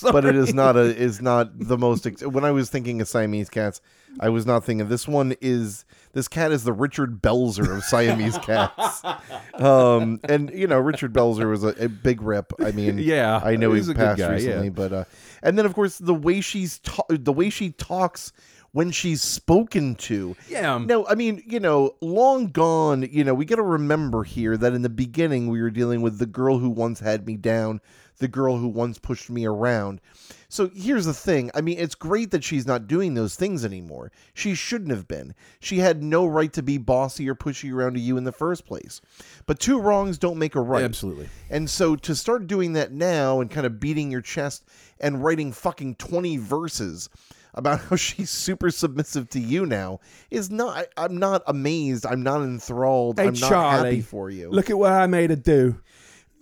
[0.13, 2.07] but it is not a is not the most.
[2.07, 3.81] Ex- when I was thinking of Siamese cats,
[4.21, 8.39] I was not thinking this one is this cat is the Richard Belzer of Siamese
[8.39, 9.03] cats.
[9.55, 12.53] Um, and you know Richard Belzer was a, a big rip.
[12.61, 14.33] I mean, Yeah, I know he's he's passed guy, yeah.
[14.33, 15.05] recently, but uh,
[15.43, 18.33] and then of course the way she's ta- the way she talks
[18.73, 20.35] when she's spoken to.
[20.49, 20.79] Yeah.
[20.79, 24.73] No, I mean, you know, long gone, you know, we got to remember here that
[24.73, 27.81] in the beginning we were dealing with the girl who once had me down,
[28.23, 30.01] the girl who once pushed me around.
[30.49, 31.51] So here's the thing.
[31.55, 34.13] I mean, it's great that she's not doing those things anymore.
[34.33, 35.35] She shouldn't have been.
[35.61, 38.65] She had no right to be bossy or pushy around to you in the first
[38.65, 39.01] place.
[39.47, 40.85] But two wrongs don't make a right.
[40.85, 41.29] Absolutely.
[41.51, 44.65] And so to start doing that now and kind of beating your chest
[45.01, 47.09] and writing fucking 20 verses
[47.55, 52.07] about how she's super submissive to you now is not I'm not amazed.
[52.07, 53.19] I'm not enthralled.
[53.19, 54.51] Hey, I'm not Charlie, happy for you.
[54.51, 55.81] Look at what I made her do.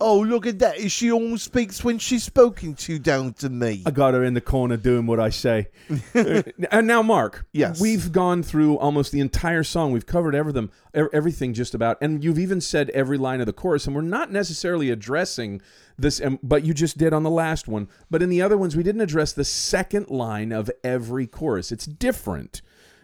[0.01, 0.89] Oh, look at that.
[0.91, 3.83] She almost speaks when she's spoken to down to me.
[3.85, 5.67] I got her in the corner doing what I say.
[6.13, 7.79] Uh, and now, Marc, Yes.
[7.79, 9.91] we've gone through almost the entire song.
[9.91, 13.53] We've covered everything, ev- everything just about, and you've even said every line of the
[13.53, 13.85] chorus.
[13.87, 15.61] And we're not necessarily addressing
[15.97, 17.87] this, um, but you just did on the last one.
[18.09, 21.71] But in the other ones, we didn't address the second line of every chorus.
[21.71, 22.61] It's different.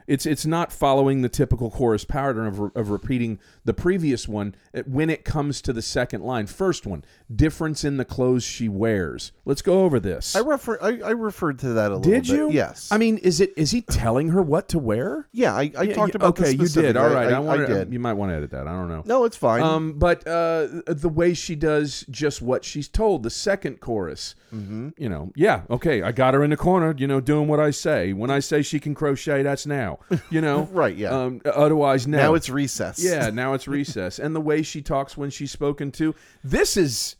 [0.07, 4.83] It's it's not following the typical chorus pattern of, of repeating the previous one uh,
[4.85, 6.47] when it comes to the second line.
[6.47, 9.31] First one, difference in the clothes she wears.
[9.45, 10.35] Let's go over this.
[10.35, 12.23] I refer I, I referred to that a little bit.
[12.23, 12.37] Did bit.
[12.37, 12.51] you?
[12.51, 12.89] Yes.
[12.91, 15.27] I mean, is it is he telling her what to wear?
[15.31, 16.95] yeah, I, I Yeah, talked about Okay, you did.
[16.97, 17.31] All right.
[17.31, 17.93] I, I, wanted, did.
[17.93, 18.67] You might want to edit that.
[18.67, 19.03] I don't know.
[19.05, 19.61] no, it's fine.
[19.61, 24.89] Um, but uh, the way she does just what she's told, the second chorus, Mm-hmm.
[24.97, 27.69] you know, yeah, okay, I got her in the corner, you know, doing what I
[27.71, 28.13] say.
[28.13, 31.09] When I say she can crochet, that's now, you know, Right, yeah.
[31.09, 32.17] Um, otherwise, no.
[32.17, 33.03] now it's recess.
[33.03, 36.15] yeah, now it's recess, and the way she talks when she's spoken to.
[36.45, 37.16] This is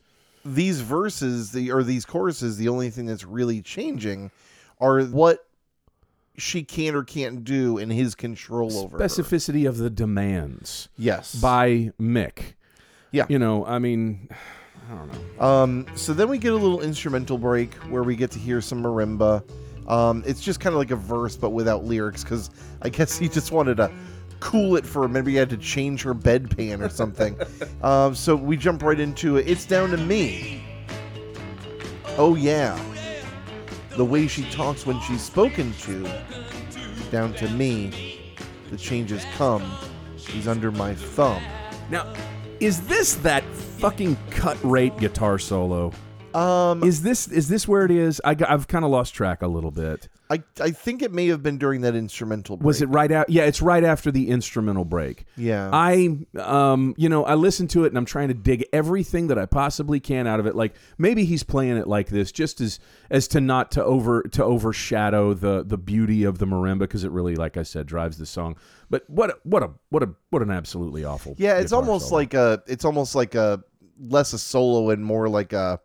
[0.56, 4.32] these verses the or these choruses the only thing that's really changing
[4.80, 5.46] are what
[6.38, 9.04] she can or can't do in his control over her.
[9.04, 12.54] specificity of the demands yes by Mick.
[13.12, 13.26] Yeah.
[13.30, 14.30] you know, I mean,
[14.90, 15.44] I don't know.
[15.44, 18.84] um so then we get a little instrumental break where we get to hear some
[18.84, 19.44] marimba
[19.88, 22.50] um it's just kind of like a verse but without lyrics because
[22.82, 23.92] i guess he just wanted to
[24.40, 27.38] cool it for maybe he had to change her bedpan or something.
[27.84, 29.48] Um so we jump right into it.
[29.48, 30.64] It's down to me.
[32.18, 32.78] Oh yeah.
[33.96, 36.04] The way she talks when she's spoken to
[37.12, 38.36] down to me.
[38.72, 39.64] The changes come.
[40.18, 41.42] She's under my thumb.
[41.90, 42.14] Now,
[42.60, 45.94] is this that fucking cut rate guitar solo?
[46.34, 48.22] um Is this is this where it is?
[48.26, 50.10] I, I've kind of lost track a little bit.
[50.30, 52.66] I, I think it may have been during that instrumental break.
[52.66, 53.30] Was it right out?
[53.30, 55.26] Yeah, it's right after the instrumental break.
[55.36, 55.70] Yeah.
[55.72, 59.38] I um you know I listen to it and I'm trying to dig everything that
[59.38, 60.56] I possibly can out of it.
[60.56, 64.44] Like maybe he's playing it like this just as as to not to over to
[64.44, 68.26] overshadow the the beauty of the marimba because it really like I said drives the
[68.26, 68.58] song.
[68.90, 71.36] But what what a what a what an absolutely awful.
[71.38, 72.18] yeah, it's almost solo.
[72.20, 73.64] like a it's almost like a
[74.00, 75.80] less a solo and more like a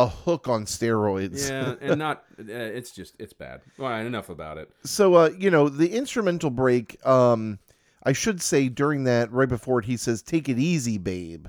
[0.00, 1.48] a hook on steroids.
[1.48, 2.24] Yeah, and not.
[2.38, 3.60] Uh, it's just it's bad.
[3.78, 4.70] All right, enough about it.
[4.84, 7.58] So uh, you know, the instrumental break, um,
[8.02, 11.46] I should say during that, right before it, he says, Take it easy, babe.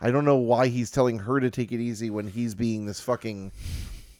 [0.00, 3.00] I don't know why he's telling her to take it easy when he's being this
[3.00, 3.52] fucking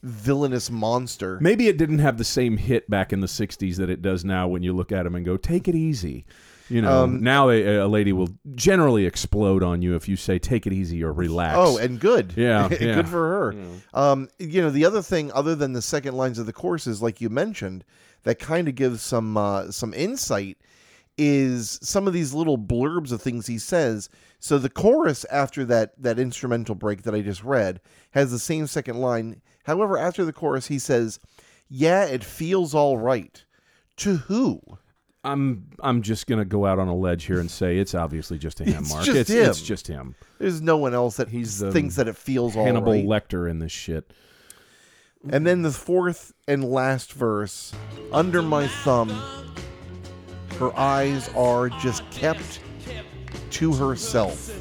[0.02, 1.38] villainous monster.
[1.40, 4.48] Maybe it didn't have the same hit back in the '60s that it does now.
[4.48, 6.24] When you look at him and go, "Take it easy,"
[6.68, 7.04] you know.
[7.04, 10.72] Um, now a, a lady will generally explode on you if you say "Take it
[10.72, 12.34] easy" or "Relax." Oh, and good.
[12.36, 13.54] Yeah, good for her.
[13.94, 17.20] Um, you know, the other thing, other than the second lines of the courses, like
[17.20, 17.84] you mentioned,
[18.24, 20.58] that kind of gives some uh, some insight
[21.18, 24.10] is some of these little blurbs of things he says.
[24.38, 28.66] So the chorus after that that instrumental break that I just read has the same
[28.66, 29.40] second line.
[29.64, 31.18] However, after the chorus, he says,
[31.68, 33.42] "Yeah, it feels all right."
[33.98, 34.60] To who?
[35.26, 38.60] I'm I'm just gonna go out on a ledge here and say it's obviously just
[38.60, 39.04] a him, It's Mark.
[39.04, 39.50] just it's, him.
[39.50, 40.14] it's just him.
[40.38, 43.04] There's no one else that He's the thinks that it feels all Hannibal right.
[43.04, 44.12] Lecter in this shit.
[45.28, 47.72] And then the fourth and last verse,
[48.12, 49.08] under my thumb,
[50.60, 52.60] her eyes are just kept
[53.50, 54.56] to herself.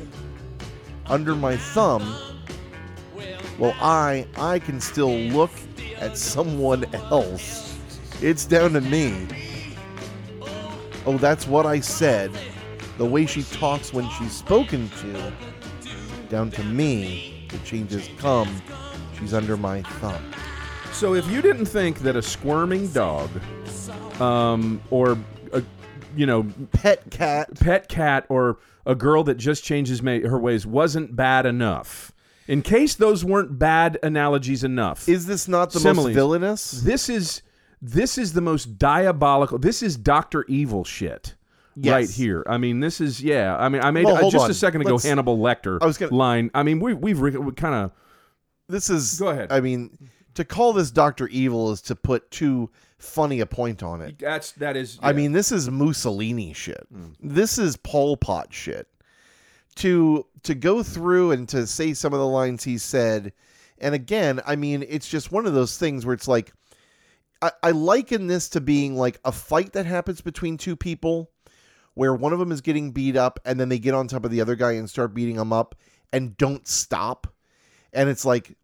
[1.06, 2.01] Under my thumb,
[3.60, 5.51] well, I I can still look
[5.99, 7.78] at someone else.
[8.21, 9.28] It's down to me.
[11.05, 12.31] Oh, that's what I said.
[12.97, 15.33] The way she talks when she's spoken to.
[16.29, 17.47] Down to me.
[17.49, 18.61] The changes come.
[19.19, 20.33] She's under my thumb.
[20.91, 23.29] So if you didn't think that a squirming dog,
[24.21, 25.17] um, or
[25.53, 25.61] a,
[26.15, 27.49] you know, Pet cat.
[27.59, 32.11] pet cat or a girl that just changes ma- her ways wasn't bad enough.
[32.47, 36.07] In case those weren't bad analogies enough, Is this not the Similes.
[36.07, 36.71] most villainous?
[36.71, 37.41] this is
[37.81, 39.57] this is the most diabolical.
[39.59, 41.35] This is Doctor Evil shit.
[41.77, 41.91] Yes.
[41.93, 42.43] Right here.
[42.47, 43.57] I mean, this is yeah.
[43.57, 44.51] I mean, I made Well, uh, just on.
[44.51, 46.49] a second ago Let's- Hannibal Lecter I was gonna- line.
[46.53, 47.91] I mean, we we've re- we kind of
[48.69, 49.19] This is.
[49.19, 49.51] Go ahead.
[49.51, 49.97] I mean,
[50.35, 54.17] to call this Doctor Evil is to put too funny a point on it.
[54.19, 54.97] that's that is.
[55.03, 56.88] I mean, this is Mussolini shit.
[56.91, 57.07] Hmm.
[57.21, 58.88] This is Pol Pot shit.
[59.75, 63.33] To to go through and to say some of the lines he said,
[63.79, 66.53] and again, I mean, it's just one of those things where it's like,
[67.41, 71.32] I, I liken this to being like a fight that happens between two people,
[71.93, 74.32] where one of them is getting beat up, and then they get on top of
[74.32, 75.76] the other guy and start beating him up,
[76.13, 77.28] and don't stop,
[77.93, 78.56] and it's like,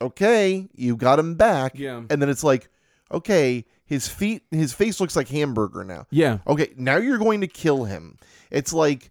[0.00, 2.02] okay, you got him back, Yeah.
[2.10, 2.68] and then it's like,
[3.12, 6.06] okay, his feet, his face looks like hamburger now.
[6.10, 6.38] yeah.
[6.46, 8.18] Okay, now you're going to kill him.
[8.50, 9.10] It's like,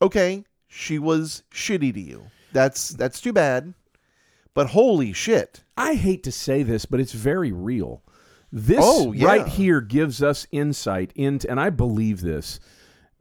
[0.00, 2.30] okay, she was shitty to you.
[2.52, 3.74] That's that's too bad.
[4.54, 5.61] But holy shit.
[5.90, 8.02] I hate to say this, but it's very real.
[8.50, 9.26] This Oh, yeah.
[9.26, 12.60] right here gives us insight into, and I believe this,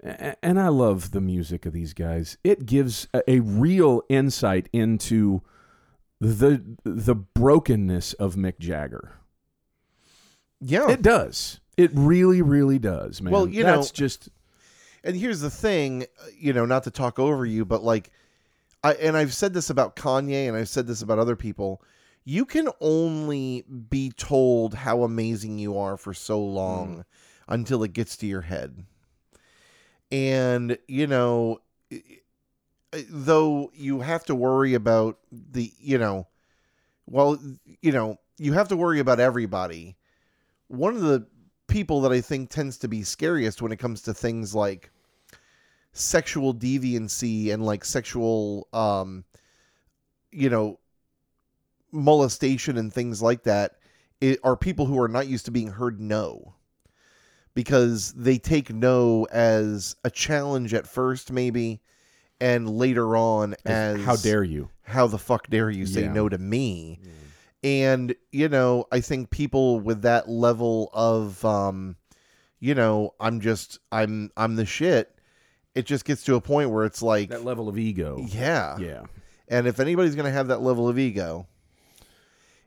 [0.04, 2.38] and I love the music of these guys.
[2.44, 5.42] It gives a, a real insight into
[6.20, 9.14] the the brokenness of Mick Jagger.
[10.60, 10.90] Yeah.
[10.92, 11.60] It does.
[11.78, 13.34] It really, really does, man.
[13.34, 14.30] Well, you know- that's just
[15.04, 16.06] and here's the thing,
[16.38, 18.12] you know, not to talk over you, but like
[18.84, 21.82] I and I've said this about Kanye and I've said this about other people.
[22.24, 27.06] You can only be told how amazing you are for so long
[27.48, 28.86] until it gets to your head.
[30.12, 31.62] And, you know,
[33.10, 36.28] though you have to worry about the, you know,
[37.08, 37.40] well,
[37.82, 39.98] you know, you have to worry about everybody.
[40.68, 41.26] One of the
[41.68, 44.92] people that I think tends to be scariest when it comes to things like
[45.94, 49.26] sexual deviancy and like sexual um
[50.32, 50.80] you know
[51.92, 53.76] molestation and things like that
[54.22, 56.54] it, are people who are not used to being heard no
[57.54, 61.82] because they take no as a challenge at first maybe
[62.40, 64.70] and later on as how dare you?
[64.84, 66.14] how the fuck dare you say Yeah.
[66.14, 67.00] no to me
[67.64, 71.96] and you know i think people with that level of um
[72.60, 75.16] you know i'm just i'm i'm the shit
[75.76, 78.18] it just gets to a point where it's like That level of ego.
[78.30, 79.04] yeah Yeah.
[79.48, 81.48] and if anybody's gonna have that level of ego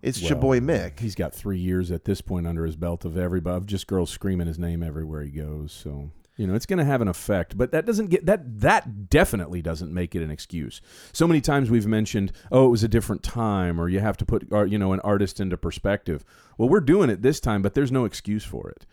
[0.05, 3.05] it's your Well, boy mick He's got three years at this point under his belt
[3.05, 5.73] of everybody of just girls screaming his name everywhere he goes.
[5.73, 9.09] So you know it's going to have an effect, but that doesn't get that that
[9.09, 10.81] definitely doesn't make it an excuse.
[11.13, 14.25] So many times we've mentioned, oh, it was a different time, or you have to
[14.25, 16.25] put uh, you know an artist into perspective.
[16.59, 18.87] Well, we're doing it this time, but there's no excuse for it.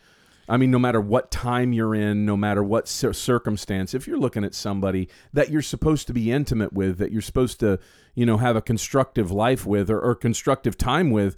[0.52, 4.18] I mean, no matter what time you're in, no matter what cir- circumstance, if you're
[4.18, 7.80] looking at somebody that you're supposed to be intimate with, that you're supposed to,
[8.16, 11.38] you know, have a constructive life with or, or constructive time with,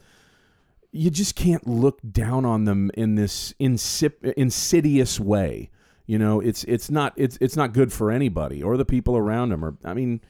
[0.91, 5.70] you just can't look down on them in this insip- insidious way.
[6.07, 9.49] You know, it's it's not it's it's not good for anybody or the people around
[9.49, 9.64] them.
[9.64, 10.22] Or I mean,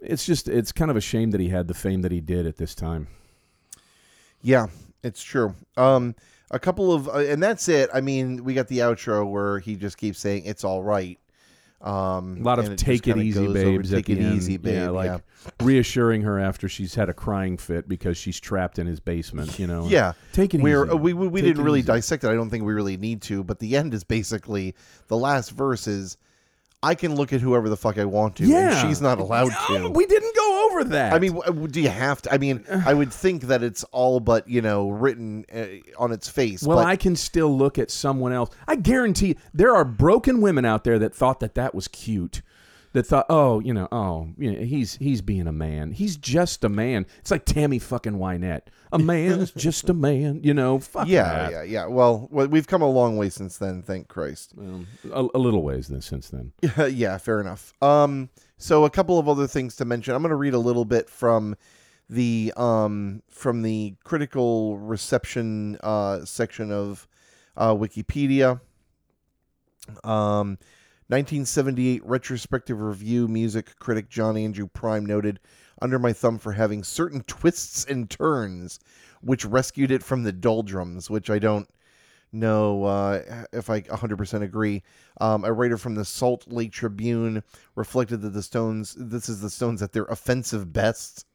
[0.00, 2.44] it's just it's kind of a shame that he had the fame that he did
[2.44, 3.06] at this time.
[4.42, 4.66] Yeah,
[5.04, 5.54] it's true.
[5.76, 6.16] Um,
[6.54, 7.90] a couple of, uh, and that's it.
[7.92, 11.18] I mean, we got the outro where he just keeps saying it's all right.
[11.82, 13.90] Um, A lot of take it easy, over, babes.
[13.90, 14.34] Take it end.
[14.36, 14.74] easy, babe.
[14.74, 15.20] Yeah, like
[15.60, 19.58] reassuring her after she's had a crying fit because she's trapped in his basement.
[19.58, 19.86] You know.
[19.88, 20.14] yeah.
[20.32, 20.94] Take it We're, easy.
[20.96, 21.86] we we, we Take didn't really easy.
[21.88, 22.28] dissect it.
[22.30, 23.44] I don't think we really need to.
[23.44, 24.74] But the end is basically
[25.08, 26.16] the last verse is,
[26.82, 28.78] I can look at whoever the fuck I want to, Yeah.
[28.80, 29.88] and she's not allowed No, to.
[29.90, 31.12] we didn't go over that.
[31.12, 32.34] I mean, do you have to?
[32.34, 35.66] I mean, I would think that it's all but you know written uh,
[35.98, 36.62] on its face.
[36.62, 38.50] Well, but I can still look at someone else.
[38.66, 42.42] I guarantee there are broken women out there that thought that that was cute.
[42.92, 45.90] That thought, oh, you know, oh, you know, he's he's being a man.
[45.90, 47.06] He's just a man.
[47.18, 48.68] It's like Tammy fucking Wynette.
[48.92, 50.40] A man's just a man.
[50.44, 51.50] You know, fuck yeah, that.
[51.50, 51.86] yeah, yeah.
[51.86, 53.82] Well, well, we've come a long way since then.
[53.82, 54.54] Thank Christ.
[54.56, 56.52] Um, a, a little ways then since then.
[56.92, 57.72] yeah, fair enough.
[57.82, 58.30] Um,
[58.64, 60.14] so a couple of other things to mention.
[60.14, 61.54] I'm going to read a little bit from
[62.08, 67.06] the um from the critical reception uh section of
[67.58, 68.60] uh, Wikipedia.
[70.02, 70.56] Um,
[71.08, 75.40] 1978 retrospective review music critic John Andrew Prime noted
[75.82, 78.80] under my thumb for having certain twists and turns
[79.20, 81.68] which rescued it from the doldrums which I don't
[82.34, 84.82] know uh, if I 100% agree.
[85.20, 87.42] Um, a writer from the Salt Lake Tribune
[87.76, 91.26] reflected that the Stones, this is the Stones at their offensive best,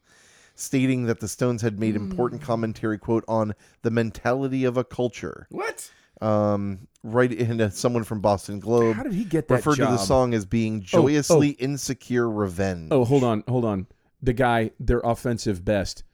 [0.54, 5.46] stating that the Stones had made important commentary, quote, on the mentality of a culture.
[5.50, 5.90] What?
[6.20, 9.86] Um, right in uh, someone from Boston Globe How did he get that referred to
[9.86, 10.00] the job?
[10.00, 11.02] song as being Oh, oh.
[11.02, 12.88] joyously insecure revenge.
[12.90, 13.86] Oh, hold on, hold on.
[14.22, 16.04] The guy, their offensive best.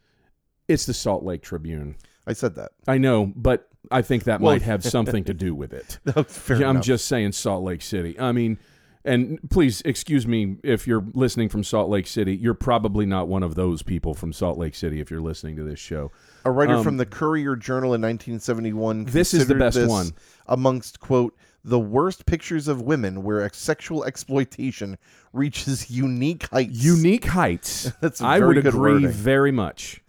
[0.69, 1.97] It's the Salt Lake Tribune.
[2.27, 2.73] I said that.
[2.87, 5.99] I know, but I think that Well- might have something to do with it.
[6.51, 6.85] I'm enough.
[6.85, 8.19] just saying Salt Lake City.
[8.19, 8.59] I mean,
[9.05, 12.35] and please excuse me if you're listening from Salt Lake City.
[12.37, 15.63] You're probably not one of those people from Salt Lake City if you're listening to
[15.63, 16.11] this show.
[16.45, 19.05] A writer Um, from the Courier Journal in 1971.
[19.05, 20.11] This is the best one.
[20.49, 24.99] Amongst, quote, the worst pictures of women where sexual exploitation
[25.33, 26.85] reaches unique heights.
[26.85, 27.91] Unique heights.
[28.01, 29.09] That's I would agree wording.
[29.09, 30.01] very much.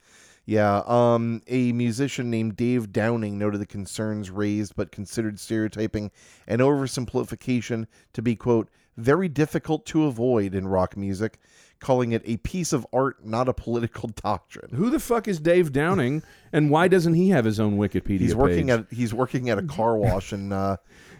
[0.47, 0.81] Yeah.
[0.87, 6.09] Um, a musician named Dave Downing noted the concerns raised, but considered stereotyping
[6.47, 11.37] and oversimplification to be, quote, very difficult to avoid in rock music,
[11.79, 14.73] calling it a piece of art, not a political doctrine.
[14.73, 16.23] Who the fuck is Dave Downing,
[16.53, 18.79] and why doesn't he have his own Wikipedia He's working page?
[18.79, 20.77] at he's working at a car wash in uh,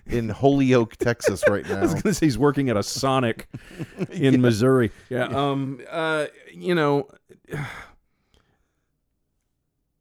[0.07, 1.77] in Holyoke, Texas, right now.
[1.79, 3.49] I was going to say he's working at a Sonic
[4.09, 4.91] in Missouri.
[5.09, 5.25] Yeah.
[5.25, 5.81] Um.
[5.89, 6.27] Uh.
[6.53, 7.09] You know.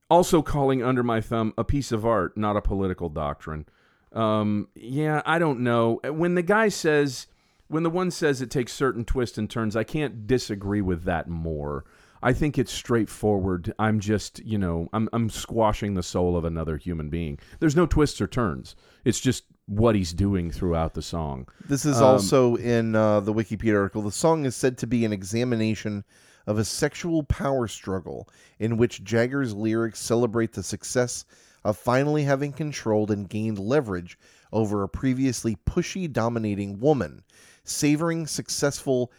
[0.08, 3.66] Also calling under my thumb a piece of art, not a political doctrine.
[4.12, 4.68] Um.
[4.74, 5.22] Yeah.
[5.26, 6.00] I don't know.
[6.04, 7.26] When the guy says,
[7.68, 11.28] when the one says it takes certain twists and turns, I can't disagree with that
[11.28, 11.84] more.
[12.22, 13.74] I think it's straightforward.
[13.78, 17.38] I'm just, you know, I'm I'm squashing the soul of another human being.
[17.60, 18.74] There's no twists or turns.
[19.04, 21.46] It's just what he's doing throughout the song.
[21.68, 24.02] This is Um, also in uh, the Wikipedia article.
[24.02, 26.04] The song is said to be an examination
[26.46, 28.28] of a sexual power struggle
[28.58, 31.24] in which Jagger's lyrics celebrate the success
[31.64, 34.18] of finally having controlled and gained leverage
[34.52, 37.24] over a previously pushy, dominating woman,
[37.64, 39.10] savoring successful.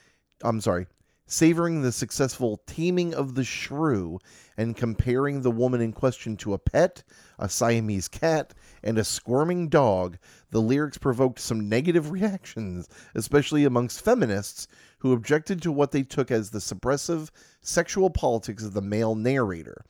[0.42, 0.88] I'm sorry.
[1.30, 4.18] Savoring the successful taming of the shrew
[4.56, 7.04] and comparing the woman in question to a pet,
[7.38, 10.18] a Siamese cat, and a squirming dog,
[10.52, 14.70] the lyrics provoked some negative reactions, especially amongst feminists
[15.00, 17.30] who objected to what they took as the suppressive
[17.62, 19.86] sexual politics of the male narrator.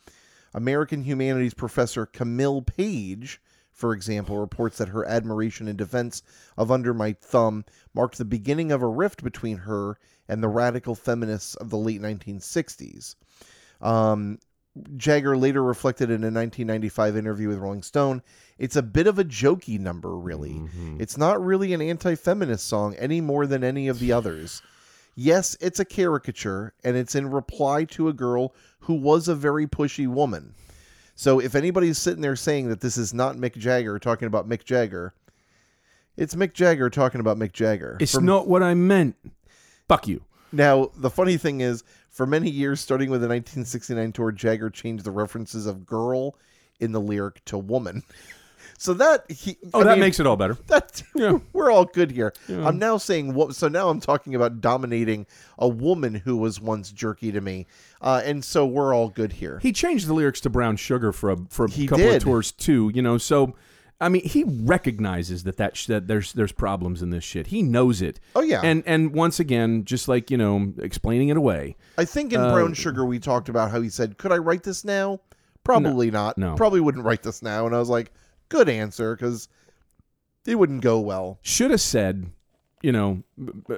[0.54, 3.42] American humanities professor Camille Page,
[3.72, 6.24] for example, reports that her admiration and defense
[6.58, 9.98] of Under My Thumb marked the beginning of a rift between her
[10.28, 13.16] and the radical feminists of the late 1960s.
[13.82, 14.40] Um,
[14.96, 18.22] Jagger later reflected in a 1995 interview with Rolling Stone,
[18.58, 20.54] it's a bit of a jokey number, really.
[20.54, 21.00] Mhm.
[21.00, 24.62] It's not really an anti feminist song any more than any of the others.
[25.20, 29.66] Yes, it's a caricature, and it's in reply to a girl who was a very
[29.66, 30.54] pushy woman.
[31.16, 34.64] So if anybody's sitting there saying that this is not Mick Jagger talking about Mick
[34.64, 35.16] Jagger,
[36.18, 37.98] it's Mick Jagger talking about Mick Jagger.
[38.00, 39.16] It's not what I meant.
[39.88, 40.22] Fuck you.
[40.52, 45.04] now, the funny thing is, for many years, starting with the 1969 tour, Jagger changed
[45.04, 46.36] the references of girl
[46.80, 48.04] in the lyric to woman.
[48.80, 50.54] So that he, Oh, I that mean, makes it all better.
[50.68, 51.40] that Yeah.
[51.54, 52.32] we're all good here.
[52.48, 52.68] Yeah.
[52.68, 53.56] I'm now saying what.
[53.56, 55.26] So now I'm talking about dominating
[55.58, 57.66] a woman who was once jerky to me,
[58.02, 59.60] uh, and so we're all good here.
[59.64, 62.18] He changed the lyrics to Brown Sugar for a for a He couple did.
[62.18, 62.92] of tours too.
[62.94, 63.56] You know, so
[64.00, 67.48] I mean, he recognizes that that, sh- that there's there's problems in this shit.
[67.48, 68.20] He knows it.
[68.36, 68.62] Oh, yeah.
[68.64, 71.76] And and once again, just like you know, explaining it away.
[71.98, 74.62] I think in Uh, Brown Sugar we talked about how he said, "Could I write
[74.62, 75.20] this now?"
[75.64, 76.38] Probably not.
[76.38, 76.56] no.
[76.56, 77.66] Probably wouldn't write this now.
[77.66, 78.14] And I was like,
[78.50, 79.48] "Good answer," because
[80.46, 81.40] it wouldn't go well.
[81.42, 82.32] Should have said,
[82.82, 83.24] you know,
[83.70, 83.74] uh,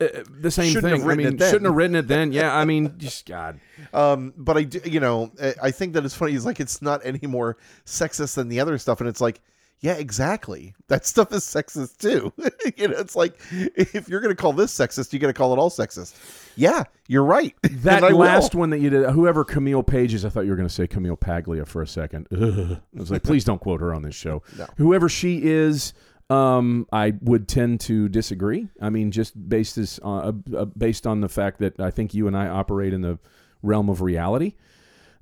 [0.00, 0.06] uh,
[0.40, 1.10] the same Shouldn't thing.
[1.10, 2.32] I mean, shouldn't have written it then.
[2.32, 3.60] Yeah, I mean, just God.
[3.92, 6.32] Um, but I, do, you know, I- I think that it's funny.
[6.32, 9.40] He's like, it's not any more sexist than the other stuff, and it's like,
[9.80, 10.74] yeah, exactly.
[10.88, 12.32] That stuff is sexist too.
[12.76, 15.58] you know, it's like if you're gonna call this sexist, you got to call it
[15.58, 16.14] all sexist.
[16.56, 17.54] Yeah, you're right.
[17.80, 18.18] That I will.
[18.18, 20.74] last one that you did, whoever Camille Page is, I thought you were going to
[20.74, 22.28] say Camille Paglia for a second.
[22.30, 22.78] Ugh.
[22.96, 24.42] I was like, please don't quote her on this show.
[24.58, 24.66] No.
[24.76, 25.94] Whoever she is,
[26.28, 28.68] um, I would tend to disagree.
[28.82, 32.26] I mean, just based this, uh, uh, based on the fact that I think you
[32.26, 33.18] and I operate in the
[33.62, 34.56] realm of reality,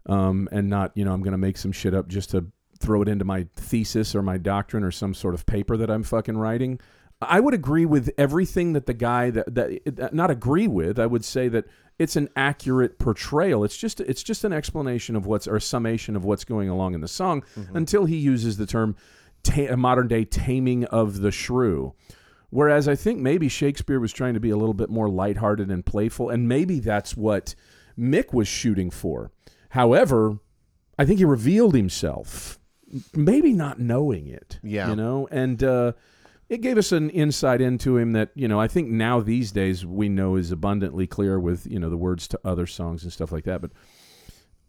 [0.07, 2.47] um, and not, you know, I'm going to make some shit up just to
[2.81, 6.03] throw it into my thesis or my doctrine or some sort of paper that I'm
[6.03, 6.81] fucking writing.
[7.21, 10.99] I would agree with everything that the guy that, that not agree with.
[10.99, 11.65] I would say that
[11.99, 13.65] it's an accurate portrayal.
[13.65, 16.95] It's just it's just an explanation of what's or a summation of what's going along
[16.95, 17.77] in the song mm-hmm.
[17.77, 18.95] until he uses the term
[19.43, 21.95] ta- modern day taming of the shrew.
[22.51, 25.85] Whereas I think maybe Shakespeare was trying to be a little bit more lighthearted and
[25.85, 27.55] playful, and maybe that's what
[27.99, 29.33] Mick was shooting for.
[29.71, 30.39] However,
[30.99, 32.58] I think he revealed himself,
[33.15, 34.59] maybe not knowing it.
[34.63, 34.91] Yeah.
[34.91, 35.93] you know, and uh,
[36.49, 39.85] it gave us an insight into him that you know I think now these days
[39.85, 43.33] we know is abundantly clear with you know the words to other songs and stuff
[43.33, 43.61] like that.
[43.61, 43.73] But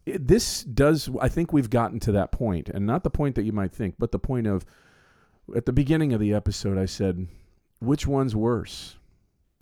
[0.05, 3.43] it, this does, I think we've gotten to that point, and not the point that
[3.43, 4.65] you might think, but the point of
[5.55, 7.27] at the beginning of the episode, I said,
[7.79, 8.97] which one's worse?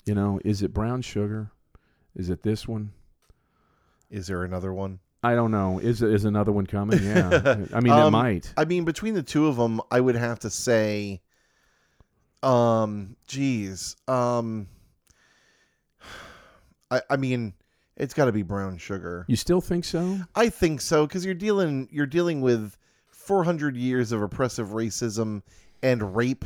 [0.05, 1.51] You know, is it brown sugar?
[2.15, 2.91] Is it this one?
[4.09, 4.99] Is there another one?
[5.23, 5.79] I don't know.
[5.79, 7.03] Is is another one coming?
[7.03, 7.65] Yeah.
[7.73, 8.53] I mean, it Um, might.
[8.55, 11.21] I mean, between the two of them, I would have to say,
[12.43, 14.67] um, geez, um,
[16.91, 17.53] I, I mean,
[17.95, 19.25] it's got to be brown sugar.
[19.27, 20.19] You still think so?
[20.35, 22.77] I think so because you're dealing you're dealing with
[23.09, 25.41] 400 years of oppressive racism
[25.83, 26.45] and rape.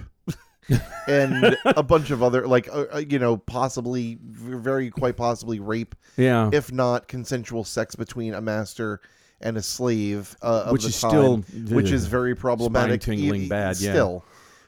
[1.07, 5.95] And a bunch of other like uh, uh, you know possibly very quite possibly rape
[6.17, 6.49] Yeah.
[6.53, 9.01] if not consensual sex between a master
[9.41, 11.37] and a slave uh, Which is time, still
[11.75, 13.91] which is very problematic spine-tingling e- e- bad, yeah.
[13.91, 14.25] still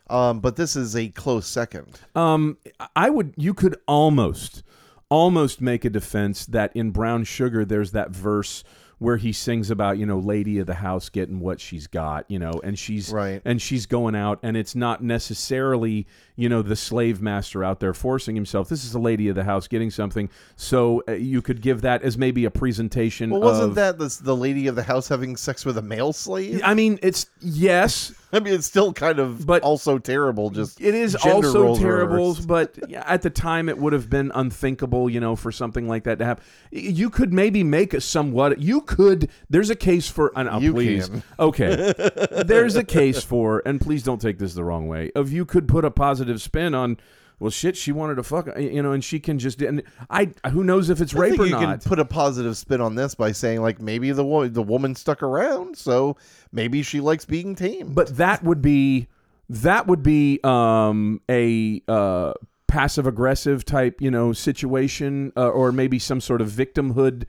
[0.10, 2.58] um but this is a close second Um,
[2.96, 3.34] I would.
[3.38, 4.62] You could almost,
[5.10, 8.64] almost make a defense that in Brown Sugar, there's that verse
[9.00, 12.40] where he sings about you know lady of the house getting what she's got you
[12.40, 13.42] know and she's Right.
[13.46, 17.94] and she's going out and it's not necessarily you know the slave master out there
[17.94, 21.62] forcing himself this is the lady of the house getting something so uh, you could
[21.62, 24.84] give that as maybe a presentation well wasn't of, that the, the lady of the
[24.84, 28.92] house having sex with a male slave i mean it's yes i mean it's still
[28.94, 33.78] kind of But- also terrible just It is also terrible, but at the time it
[33.78, 36.44] would have been unthinkable, you know, for something like that to happen.
[36.72, 38.60] You could maybe make a somewhat.
[38.60, 39.30] You could.
[39.50, 40.38] There's a case for.
[40.38, 41.24] Uh, You please, can.
[41.40, 41.94] okay.
[42.46, 45.12] there's a case for, and please don't take this the wrong way.
[45.16, 46.98] Of you could put a positive spin on.
[47.40, 49.62] Well, shit, she wanted to fuck, you know, and she can just.
[49.62, 51.62] And I, who knows if it's I rape or you not?
[51.62, 54.96] can put a positive spin on this by saying like maybe the woman the woman
[54.96, 56.16] stuck around, so
[56.52, 57.96] maybe she likes being tamed.
[57.96, 59.08] But that would be
[59.50, 62.34] that would be um, a uh,
[62.68, 67.26] passive aggressive type, you know, situation, uh, or maybe some sort of victimhood.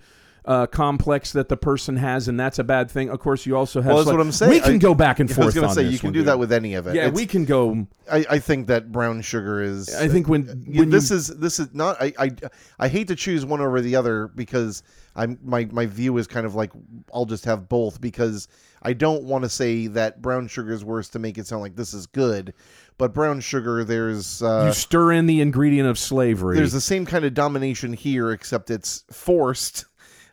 [0.46, 3.08] Uh, complex that the person has, and that's a bad thing.
[3.08, 3.94] Of course, you also have.
[3.94, 4.50] Well, that's what I'm saying.
[4.50, 5.46] We can I- go back and I forth.
[5.46, 6.94] was gonna say you can do that with any of it.
[6.94, 7.86] Yeah, It's- we can go.
[8.12, 9.94] I, I think that brown sugar is.
[9.94, 11.96] I think when when this you, is this is not.
[11.98, 12.30] I, I
[12.78, 14.82] I hate to choose one over the other because
[15.16, 16.72] I'm my my view is kind of like
[17.14, 18.46] I'll just have both because
[18.82, 21.74] I don't want to say that brown sugar is worse to make it sound like
[21.74, 22.52] this is good,
[22.98, 26.56] but brown sugar there's uh, you stir in the ingredient of slavery.
[26.56, 29.86] there's the same kind of domination here except it's forced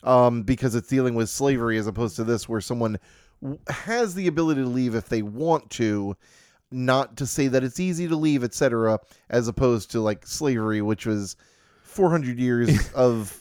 [0.04, 3.00] um, because it's dealing with slavery as opposed to this where someone
[3.70, 6.16] has the ability to leave if they want to
[6.72, 9.00] not to say that it's easy to leave etc
[9.30, 11.36] as opposed to like slavery which was
[11.84, 13.38] 400 years of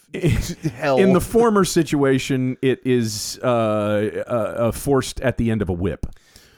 [0.75, 5.73] hell in the former situation, it is uh, uh, forced at the end of a
[5.73, 6.07] whip.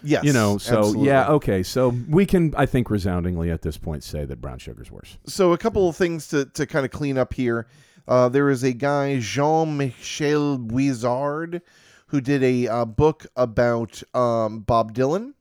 [0.02, 1.06] yes you know so absolutely.
[1.06, 4.90] yeah okay so we can i think resoundingly at this point say that brown sugar's
[4.90, 7.66] worse so a couple of things to, to kind of clean up here.
[8.06, 11.62] Uh, there is a guy, Jean Michel Buizard,
[12.08, 15.34] who did a uh, book about um, Bob Dylan,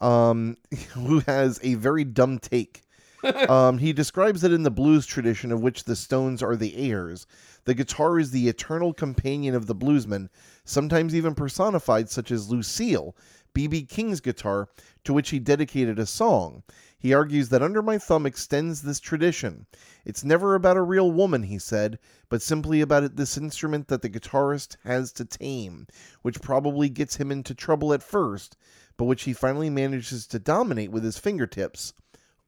[0.00, 0.56] um,
[0.94, 2.82] who has a very dumb take.
[3.48, 7.26] um, he describes it in the blues tradition, of which the Stones are the heirs.
[7.64, 10.28] The guitar is the eternal companion of the bluesman,
[10.64, 13.14] sometimes even personified, such as Lucille,
[13.54, 13.84] B.B.
[13.84, 14.68] King's guitar,
[15.04, 16.62] to which he dedicated a song.
[17.02, 19.66] He argues that Under My Thumb extends this tradition.
[20.04, 21.98] It's never about a real woman, he said,
[22.28, 25.88] but simply about it, this instrument that the guitarist has to tame,
[26.22, 28.56] which probably gets him into trouble at first,
[28.96, 31.92] but which he finally manages to dominate with his fingertips.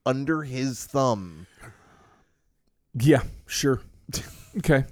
[0.07, 1.49] Under his thumb.
[2.95, 3.81] Yeah, sure.
[4.59, 4.85] okay.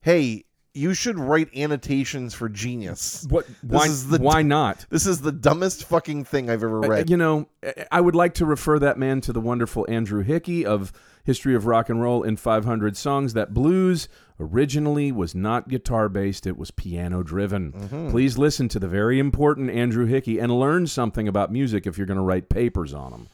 [0.00, 0.44] Hey,
[0.78, 3.26] you should write annotations for Genius.
[3.28, 3.46] What?
[3.62, 3.86] Why?
[3.86, 4.86] is the- why not?
[4.90, 7.10] This is the dumbest fucking thing I've ever Uh, read.
[7.10, 7.48] You know,
[7.90, 10.92] I would like to refer that man to the wonderful Andrew Hickey of
[11.24, 13.34] History of Rock and Roll in 500 Songs.
[13.34, 14.08] That blues
[14.40, 17.72] originally was not guitar based, it was piano driven.
[17.72, 18.10] Mm-hmm.
[18.10, 22.06] Please listen to the very important Andrew Hickey and learn something about music if you're
[22.06, 23.28] going to write papers on them.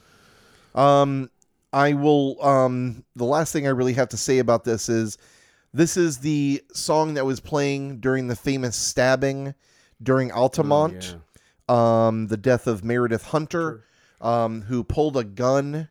[0.83, 1.31] Um,
[1.73, 2.43] I will.
[2.45, 5.19] Um, the last thing I really have to say about this is,
[5.75, 9.55] this is the song that was playing during the famous stabbing
[10.03, 11.17] during Altamont,
[11.69, 13.85] um, the death of Meredith Hunter,
[14.21, 15.89] um, who pulled a gun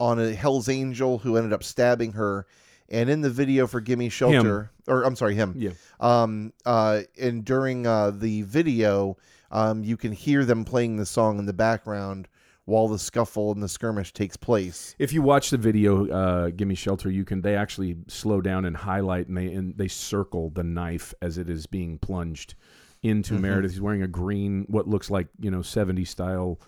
[0.00, 2.46] on a Hell's Angel who ended up stabbing her.
[2.88, 5.54] And in the video for "Gimme Shelter," or I'm sorry, him.
[5.58, 5.72] Yeah.
[6.00, 6.54] Um.
[6.64, 7.02] Uh.
[7.20, 9.18] And during uh the video,
[9.50, 12.28] um, you can hear them playing the song in the background
[12.68, 14.94] while the scuffle and the skirmish takes place.
[14.98, 17.40] If you watch the video, uh, "Gimme Shelter," you can.
[17.40, 21.48] They actually slow down and highlight, and they and they circle the knife as it
[21.48, 22.54] is being plunged
[23.02, 23.72] into Meredith.
[23.72, 26.60] He's wearing a green, what looks like you know '70s style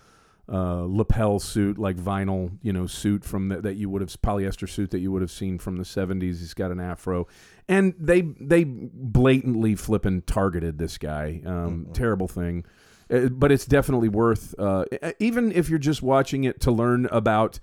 [0.51, 4.67] uh, lapel suit, like vinyl, you know, suit from the, that you would have polyester
[4.67, 6.39] suit that you would have seen from the '70s.
[6.39, 7.27] He's got an afro,
[7.67, 11.41] and they they blatantly flipping targeted this guy.
[11.45, 12.65] Um, Terrible thing.
[13.11, 14.85] Uh, But it's definitely worth, uh,
[15.19, 17.59] even if you're just watching it to learn about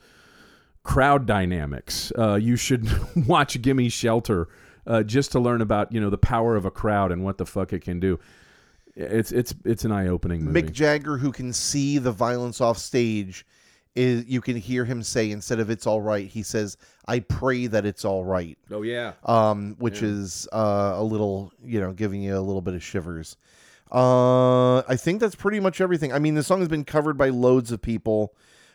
[0.83, 2.13] crowd dynamics.
[2.19, 2.89] Uh, you should
[3.27, 4.49] watch Gimme Shelter
[4.87, 7.47] uh, just to learn about you know the power of a crowd and what the
[7.47, 8.19] fuck it can do.
[8.97, 10.63] It's it's it's an eye opening movie.
[10.63, 13.47] Mick Jagger, who can see the violence off stage,
[13.95, 16.77] is you can hear him say instead of "It's all right," he says,
[17.07, 21.81] "I pray that it's all right." oh yeah, um, which is uh, a little, you
[21.81, 23.37] know, giving you a little bit of shivers.
[23.91, 26.13] Uh, I think that's pretty much everything.
[26.13, 28.35] I mean, the song has been covered by loads of people,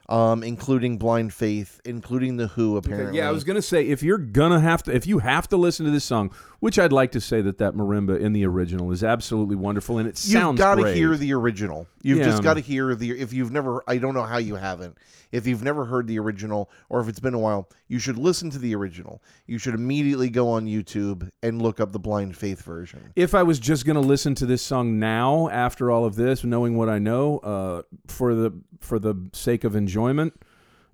[0.09, 2.77] um, including Blind Faith, including the Who.
[2.77, 3.29] Apparently, yeah.
[3.29, 5.91] I was gonna say if you're gonna have to, if you have to listen to
[5.91, 6.33] this song,
[6.63, 10.07] which I'd like to say that that marimba in the original is absolutely wonderful and
[10.07, 10.57] it sounds.
[10.57, 11.87] You've got to hear the original.
[12.01, 12.23] You've Yeah.
[12.23, 13.11] just got to hear the.
[13.11, 14.97] If you've never, I don't know how you haven't.
[15.33, 18.49] If you've never heard the original, or if it's been a while, you should listen
[18.51, 19.21] to the original.
[19.45, 23.11] You should immediately go on YouTube and look up the Blind Faith version.
[23.17, 26.45] if I was just going to listen to this song now after all of this,
[26.45, 30.33] knowing what I know, uh, for the for the sake of enjoyment,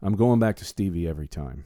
[0.02, 1.64] I'm going back to Stevie every time.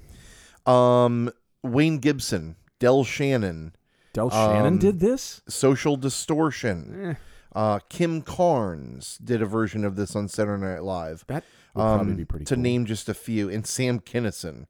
[0.66, 1.32] Um,
[1.64, 3.72] Wayne Gibson, Del Shannon,
[4.14, 5.42] Del Shannon Um, did this.
[5.48, 6.96] Social Distortion.
[7.04, 7.14] Eh,
[7.56, 11.24] Uh, Kim Carnes did a version of this on Saturday Night Live.
[11.28, 11.44] that
[11.76, 12.64] would probably Um, be pretty to cool.
[12.64, 14.66] name just a few, and Sam Kinison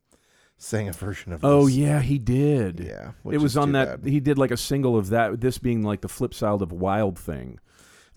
[0.58, 1.48] sang a version of this.
[1.50, 1.76] Oh this.
[1.76, 2.82] yeah, he did.
[2.82, 3.12] yeah.
[3.32, 4.02] it was on that.
[4.04, 4.10] bad.
[4.12, 5.40] He did like a single of that.
[5.40, 7.60] This being like the flip side of Wild Thing.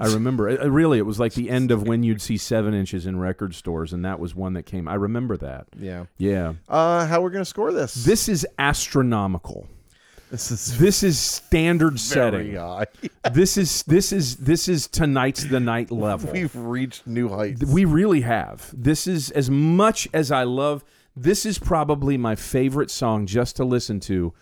[0.00, 0.48] I remember.
[0.48, 3.18] it, it really, it was like the end of when you'd see seven inches in
[3.20, 4.88] record stores, and that was one that came.
[4.88, 5.68] I remember that.
[5.78, 6.06] Yeah.
[6.18, 6.54] Yeah.
[6.68, 7.94] Uh, how we're gonna score this?
[8.04, 9.68] This is astronomical.
[10.30, 12.54] This is This is standard very setting.
[12.56, 12.86] high.
[13.32, 16.32] this is this is this is tonight's the night level.
[16.32, 17.64] We've reached new heights.
[17.64, 18.70] We really have.
[18.76, 20.84] This is as much as I love.
[21.14, 24.34] This is probably my favorite song just to listen to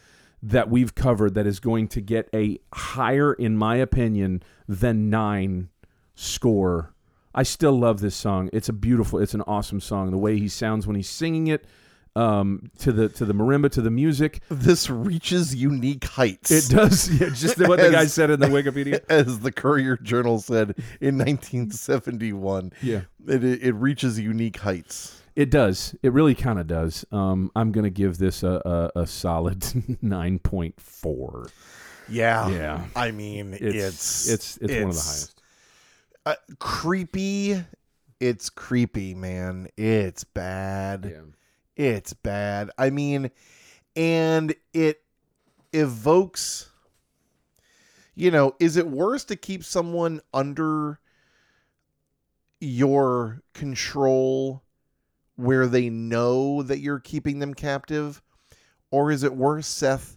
[0.43, 1.35] that we've covered.
[1.35, 5.69] That is going to get a higher, in my opinion, than nine
[6.15, 6.95] score.
[7.35, 8.49] I still love this song.
[8.53, 9.19] It's a beautiful.
[9.19, 10.11] It's an awesome song.
[10.11, 11.65] The way he sounds when he's singing it,
[12.17, 14.41] um, to the to the marimba, to the music.
[14.49, 16.51] this reaches unique heights.
[16.51, 17.11] It does.
[17.21, 19.05] Yeah, just what the guy said in the Wikipedia.
[19.09, 22.73] as the Courier Journal said in 1971.
[22.83, 23.03] Yeah.
[23.27, 25.23] It, it, reaches unique heights.
[25.37, 25.95] It does.
[26.03, 27.05] It really kind of does.
[27.13, 31.51] Um, I'm going to give this a, a, a solid 9.4.
[32.09, 32.49] Yeah.
[32.49, 32.85] Yeah.
[32.97, 35.43] I mean, It's it's it's it's, one of the highest.
[36.27, 37.65] uh, creepy.
[38.21, 39.69] It's creepy, man.
[39.77, 41.05] It's bad.
[41.77, 42.71] It's bad.
[42.79, 43.31] I mean,
[43.97, 45.03] and it
[45.73, 46.71] evokes.
[48.15, 51.01] You know, is it worse to keep someone under
[52.61, 54.63] your control
[55.37, 58.23] where they know that you're keeping them captive?
[58.93, 60.17] Or is it worse, Seth,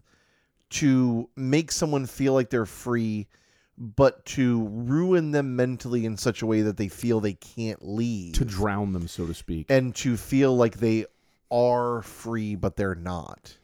[0.69, 3.27] to make someone feel like they're free,
[3.75, 8.35] but to ruin them mentally in such a way that they feel they can't leave?
[8.35, 9.65] To drown them, so to speak.
[9.69, 11.07] and to feel like they
[11.51, 13.57] are free but they're not.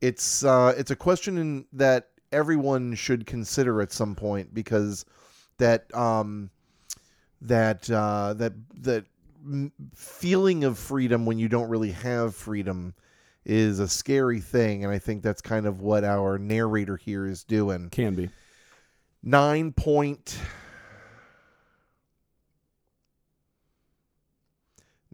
[0.00, 5.06] It's uh, it's a question in, that everyone should consider at some point because
[5.58, 6.50] that um,
[7.40, 8.52] that uh, that
[8.82, 9.06] that
[9.94, 12.94] feeling of freedom when you don't really have freedom
[13.44, 17.44] is a scary thing, and I think that's kind of what our narrator here is
[17.44, 17.90] doing.
[17.90, 18.30] Can be.
[19.22, 20.38] Nine point.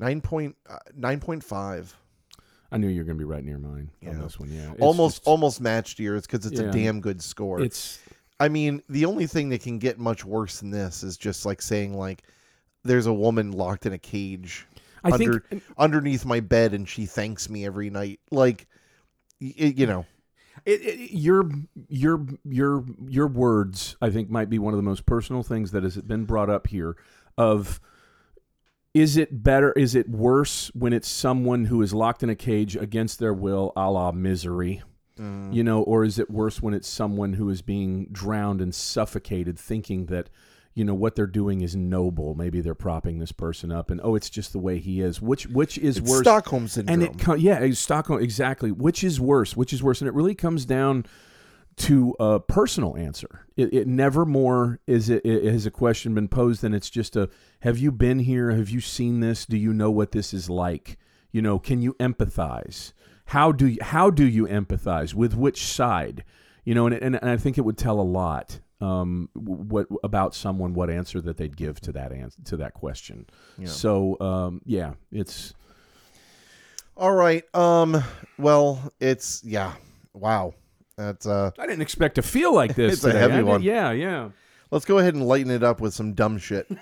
[0.00, 1.94] Nine point uh, nine point five.
[2.72, 4.48] I knew you were going to be right near mine on this one.
[4.50, 6.68] Yeah, Almost just- almost matched yours because it's Yeah.
[6.68, 7.60] a damn good score.
[7.60, 8.00] It's
[8.38, 11.60] I mean, the only thing that can get much worse than this is just like
[11.60, 12.22] saying like
[12.84, 14.66] there's a woman locked in a cage
[15.04, 18.20] I under think underneath my bed and she thanks me every night.
[18.30, 18.66] Like
[19.40, 20.06] y- you know,
[20.64, 21.50] It, it, your
[21.88, 25.82] your your your words, I think, might be one of the most personal things that
[25.82, 26.96] has been brought up here.
[27.36, 27.80] Of
[28.94, 29.72] is it better?
[29.72, 33.72] Is it worse when it's someone who is locked in a cage against their will,
[33.76, 34.82] a la misery?
[35.18, 35.52] Mm.
[35.52, 39.58] You know, or is it worse when it's someone who is being drowned and suffocated,
[39.58, 40.30] thinking that
[40.74, 42.34] you know what they're doing is noble?
[42.34, 45.20] Maybe they're propping this person up, and oh, it's just the way he is.
[45.20, 46.22] Which which is it's worse?
[46.22, 46.94] Stockholm syndrome.
[46.94, 50.14] and it co- yeah it's stockholm exactly which is worse which is worse and it
[50.14, 51.04] really comes down
[51.76, 56.28] to a personal answer it, it never more is it, it has a question been
[56.28, 57.28] posed than it's just a
[57.60, 60.98] have you been here have you seen this do you know what this is like
[61.32, 62.92] you know can you empathize
[63.26, 66.24] how do you how do you empathize with which side
[66.64, 70.34] you know and, and, and i think it would tell a lot um, what about
[70.34, 73.26] someone what answer that they'd give to that answer to that question
[73.58, 73.66] Yeah.
[73.68, 75.52] so um, yeah it's
[76.96, 77.44] All right.
[77.54, 78.02] Um
[78.38, 79.72] well, it's yeah.
[80.12, 80.54] Wow.
[81.00, 82.94] That's uh I didn't expect to feel like this.
[82.94, 83.18] It's a today.
[83.20, 83.62] heavy I did- one.
[83.62, 84.28] Yeah, yeah.
[84.70, 86.66] let's go ahead and lighten it up with some dumb shit.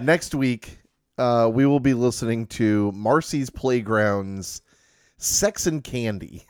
[0.00, 0.78] Next week,
[1.18, 4.62] uh we will be listening to Marcy's Playgrounds
[5.16, 6.44] Sex and Candy.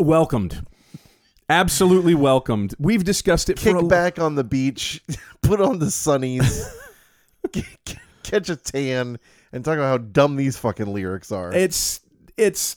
[0.00, 0.66] Welcomed.
[1.48, 2.74] Absolutely welcomed.
[2.78, 5.02] We've discussed it Kick for a back on the beach,
[5.42, 6.42] put on the sunnies,
[7.54, 9.18] c- c- catch a tan,
[9.52, 11.52] and talk about how dumb these fucking lyrics are.
[11.52, 12.00] It's
[12.36, 12.76] it's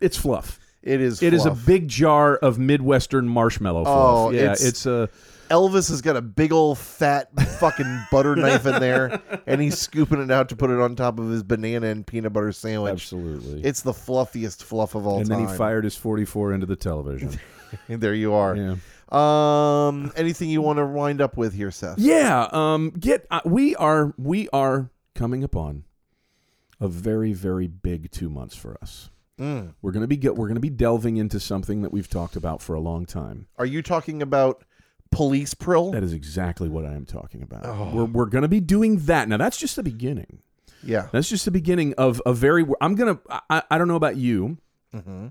[0.00, 0.58] it's fluff.
[0.84, 1.22] It is.
[1.22, 3.96] It is a big jar of Midwestern marshmallow fluff.
[3.98, 5.08] Oh, yeah, it's- it's, a
[5.50, 7.28] Elvis has got a big old fat
[7.58, 11.18] fucking butter knife in there, and he's scooping it out to put it on top
[11.18, 12.92] of his banana and peanut butter sandwich.
[12.92, 13.62] absolutely.
[13.62, 15.40] It's the fluffiest fluff of all and time.
[15.44, 17.38] then he fired his 44 into the television.
[17.88, 18.56] and there you are.
[18.56, 18.76] yeah.
[19.12, 21.98] Um, anything you want to wind up with here, Seth?
[21.98, 25.84] Yeah, um get uh, we are we are coming upon
[26.80, 29.10] a very very big 2 months for us.
[29.40, 29.74] Mm.
[29.82, 32.62] We're going to be get, we're to be delving into something that we've talked about
[32.62, 33.46] for a long time.
[33.58, 34.64] Are you talking about
[35.10, 35.90] police prill?
[35.92, 37.66] That is exactly what I am talking about.
[37.66, 37.90] Oh.
[37.94, 39.28] We're we're going to be doing that.
[39.28, 40.40] Now that's just the beginning.
[40.82, 41.08] yeah.
[41.12, 42.64] That's just the beginning of a very.
[42.80, 43.18] I'm gonna.
[43.50, 44.58] I, I don't know about you.
[44.92, 45.28] hmm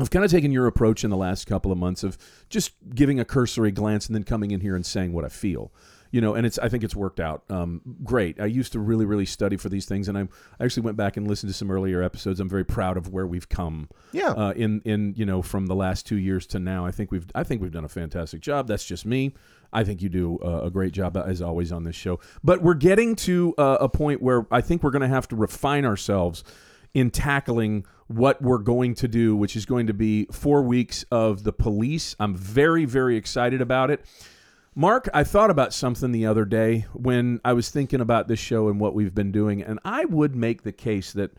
[0.00, 2.18] I've kind of taken your approach in the last couple of months of
[2.50, 5.72] just giving a cursory glance and then coming in here and saying what I feel.
[6.14, 6.60] You know, and it's.
[6.60, 8.40] I think it's worked out um, great.
[8.40, 10.28] I used to really, really study for these things, and I'm,
[10.60, 12.38] I actually went back and listened to some earlier episodes.
[12.38, 14.28] I'm very proud of where we've come Yeah.
[14.30, 16.86] uh, in in you know from the last two years to now.
[16.86, 18.68] I think we've I think we've done a fantastic job.
[18.68, 19.34] That's just me.
[19.72, 22.20] I think you do uh, a great job as always on this show.
[22.44, 25.36] But we're getting to uh, a point where I think we're going to have to
[25.36, 26.44] refine ourselves
[26.94, 31.42] in tackling what we're going to do, which is going to be four weeks of
[31.42, 32.14] the police.
[32.20, 34.04] I'm very very excited about it.
[34.76, 38.68] Marc, I thought about something the other day when I was thinking about this show
[38.68, 41.32] and what we've been doing, and I would make the case that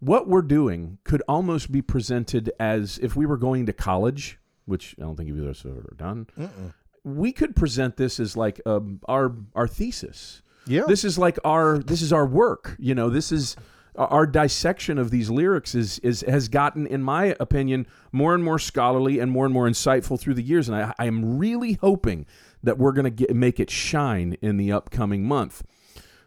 [0.00, 4.96] what we're doing could almost be presented as if we were going to college, which
[4.98, 6.26] I don't think either of us have ever done.
[6.38, 6.74] Mm-mm.
[7.04, 10.42] We could present this as like um, our our thesis.
[10.66, 10.82] Yeah.
[10.86, 12.76] This is like our this is our work.
[12.78, 13.56] You know, this is
[13.96, 18.58] our dissection of these lyrics is is has gotten, in my opinion, more and more
[18.58, 20.68] scholarly and more and more insightful through the years.
[20.68, 22.26] And I, I am really hoping
[22.62, 25.62] that we're going to make it shine in the upcoming month.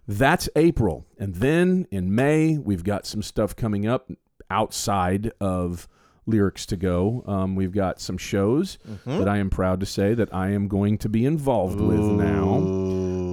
[0.08, 4.12] That's April, and then in May we've got some stuff coming up
[4.50, 5.88] outside of
[6.26, 7.24] lyrics to go.
[7.26, 9.20] Um, we've got some shows Mm-hmm.
[9.20, 12.56] that I am proud to say that I am going to be involved with now.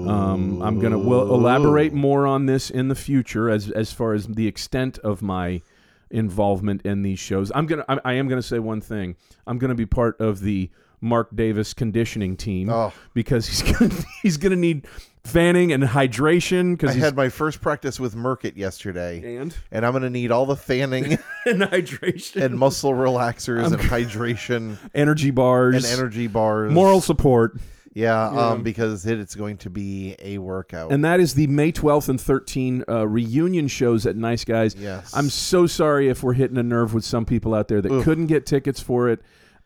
[0.09, 4.27] Um, I'm gonna will elaborate more on this in the future as as far as
[4.27, 5.63] the extent of my
[6.11, 7.53] involvement in these shows.
[7.55, 9.17] I'm gonna I, I am gonna say one thing.
[9.47, 10.71] I'm gonna be part of the
[11.01, 14.87] Marc Davis conditioning team Oh, because he's gonna he's gonna need
[15.25, 19.85] fanning and hydration I because he's had my first practice with Merkit yesterday, and and
[19.85, 21.13] I'm going to need all the fanning
[21.47, 26.73] and hydration and muscle relaxers and hydration energy bars and energy bars.
[26.73, 27.59] moral support
[27.93, 28.47] Yeah, Yeah.
[28.51, 30.91] um, because it, it's going to be a workout.
[30.93, 34.75] and that is the May 12th and 13th uh, reunion shows at Nice Guys.
[34.75, 35.11] yes.
[35.15, 38.05] I'm so sorry if we're hitting a nerve with some people out there that Oof.
[38.05, 39.21] couldn't get tickets for it.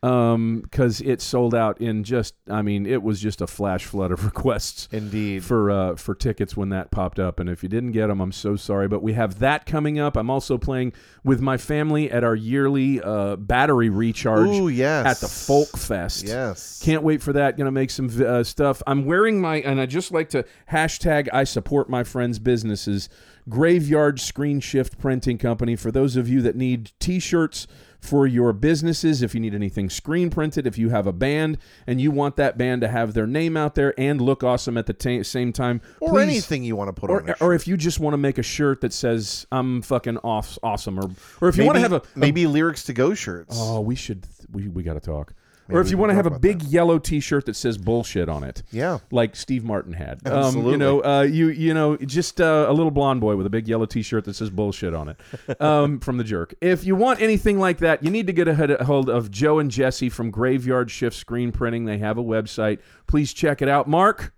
[0.04, 2.34] Because it sold out in just.
[2.50, 5.44] I mean, it was just a flash flood of requests Indeed.
[5.44, 7.40] for uh, for tickets when that popped up.
[7.40, 8.86] And if you didn't get them, I'm so sorry.
[8.86, 10.16] But we have that coming up.
[10.16, 10.92] I'm also playing
[11.24, 15.06] with my family at our yearly uh, battery recharge Ooh, yes.
[15.06, 16.24] at the Folk Fest.
[16.24, 16.82] Yes.
[16.82, 17.56] Can't wait for that.
[17.56, 18.82] Going to make some uh, stuff.
[18.86, 23.08] I'm wearing my, and I just like to hashtag I support my friends' businesses.
[23.48, 25.76] Graveyard Screen Shift Printing Company.
[25.76, 27.66] For those of you that need t shirts
[28.04, 32.00] for your businesses, if you need anything screen printed, if you have a band and
[32.00, 34.92] you want that band to have their name out there and look awesome at the
[34.92, 37.30] ta same time, or please- anything you want to put Or, on.
[37.30, 40.58] a or if you just want to make a shirt that says "I'm fucking off,
[40.62, 43.14] awesome," or or if you maybe, want to have a, a maybe lyrics to go
[43.14, 43.56] shirts.
[43.58, 44.26] Oh, we should.
[44.52, 45.32] We, we got to talk.
[45.68, 48.44] Maybe or if you want to have a big yellow T-shirt that says bullshit on
[48.44, 48.98] it, yeah.
[49.10, 50.26] like Steve Martin had.
[50.26, 53.50] Um, you know, uh, you you know, just uh, a little blonde boy with a
[53.50, 56.54] big yellow T-shirt that says bullshit on it um, from the Jerk.
[56.60, 59.70] If you want anything like that, you need to get a hold of Joe and
[59.70, 61.86] Jesse from Graveyard Shift Screen Printing.
[61.86, 62.80] They have a website.
[63.06, 63.88] Please check it out.
[63.88, 64.33] Marc,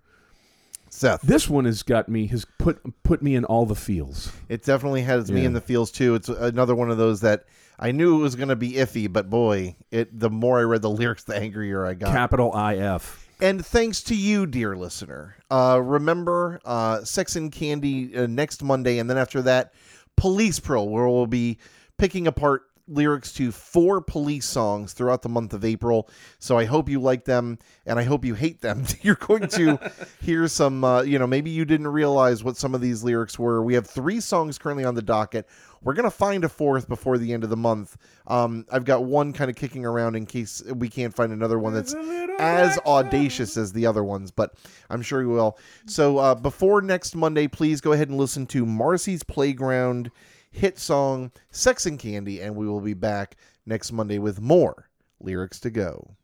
[0.89, 1.21] Seth.
[1.21, 4.31] this one has got me has put put me in all the feels.
[4.49, 5.47] It definitely has me Yeah.
[5.47, 6.15] in the feels too.
[6.15, 7.45] It's another one of those that
[7.79, 10.81] I knew it was going to be iffy, but boy, it the more I read
[10.81, 12.11] the lyrics, the angrier I got.
[12.13, 13.27] Capital IF.
[13.39, 15.35] And thanks to you, dear listener.
[15.51, 19.73] Uh, remember, uh, Sex and Candy uh, next Monday, and then after that,
[20.15, 21.59] Police Pro, where we'll be
[21.99, 26.09] picking apart lyrics to four police songs throughout the month of April.
[26.39, 28.85] So I hope you like them, and I hope you hate them.
[29.01, 29.79] You're going to
[30.21, 33.63] hear some, uh, you know, maybe you didn't realize what some of these lyrics were.
[33.63, 35.47] We have three songs currently on the docket.
[35.83, 37.97] We're going to find a fourth before the end of the month.
[38.25, 41.73] Um, I've got one kind of kicking around in case we can't find another one
[41.73, 41.93] that's
[42.39, 44.55] as audacious as the other ones, but
[44.89, 45.57] I'm sure you will.
[45.85, 50.11] So uh, before next Monday, please go ahead and listen to Marcy's Playground
[50.51, 53.35] hit song Sex and Candy, and we will be back
[53.65, 54.89] next Monday with more
[55.19, 56.15] lyrics to go.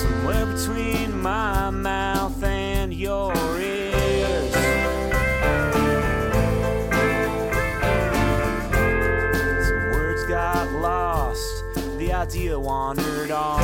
[0.00, 4.52] Somewhere between my mouth and your ears.
[9.66, 11.64] Some words got lost,
[11.98, 13.63] the idea wandered off.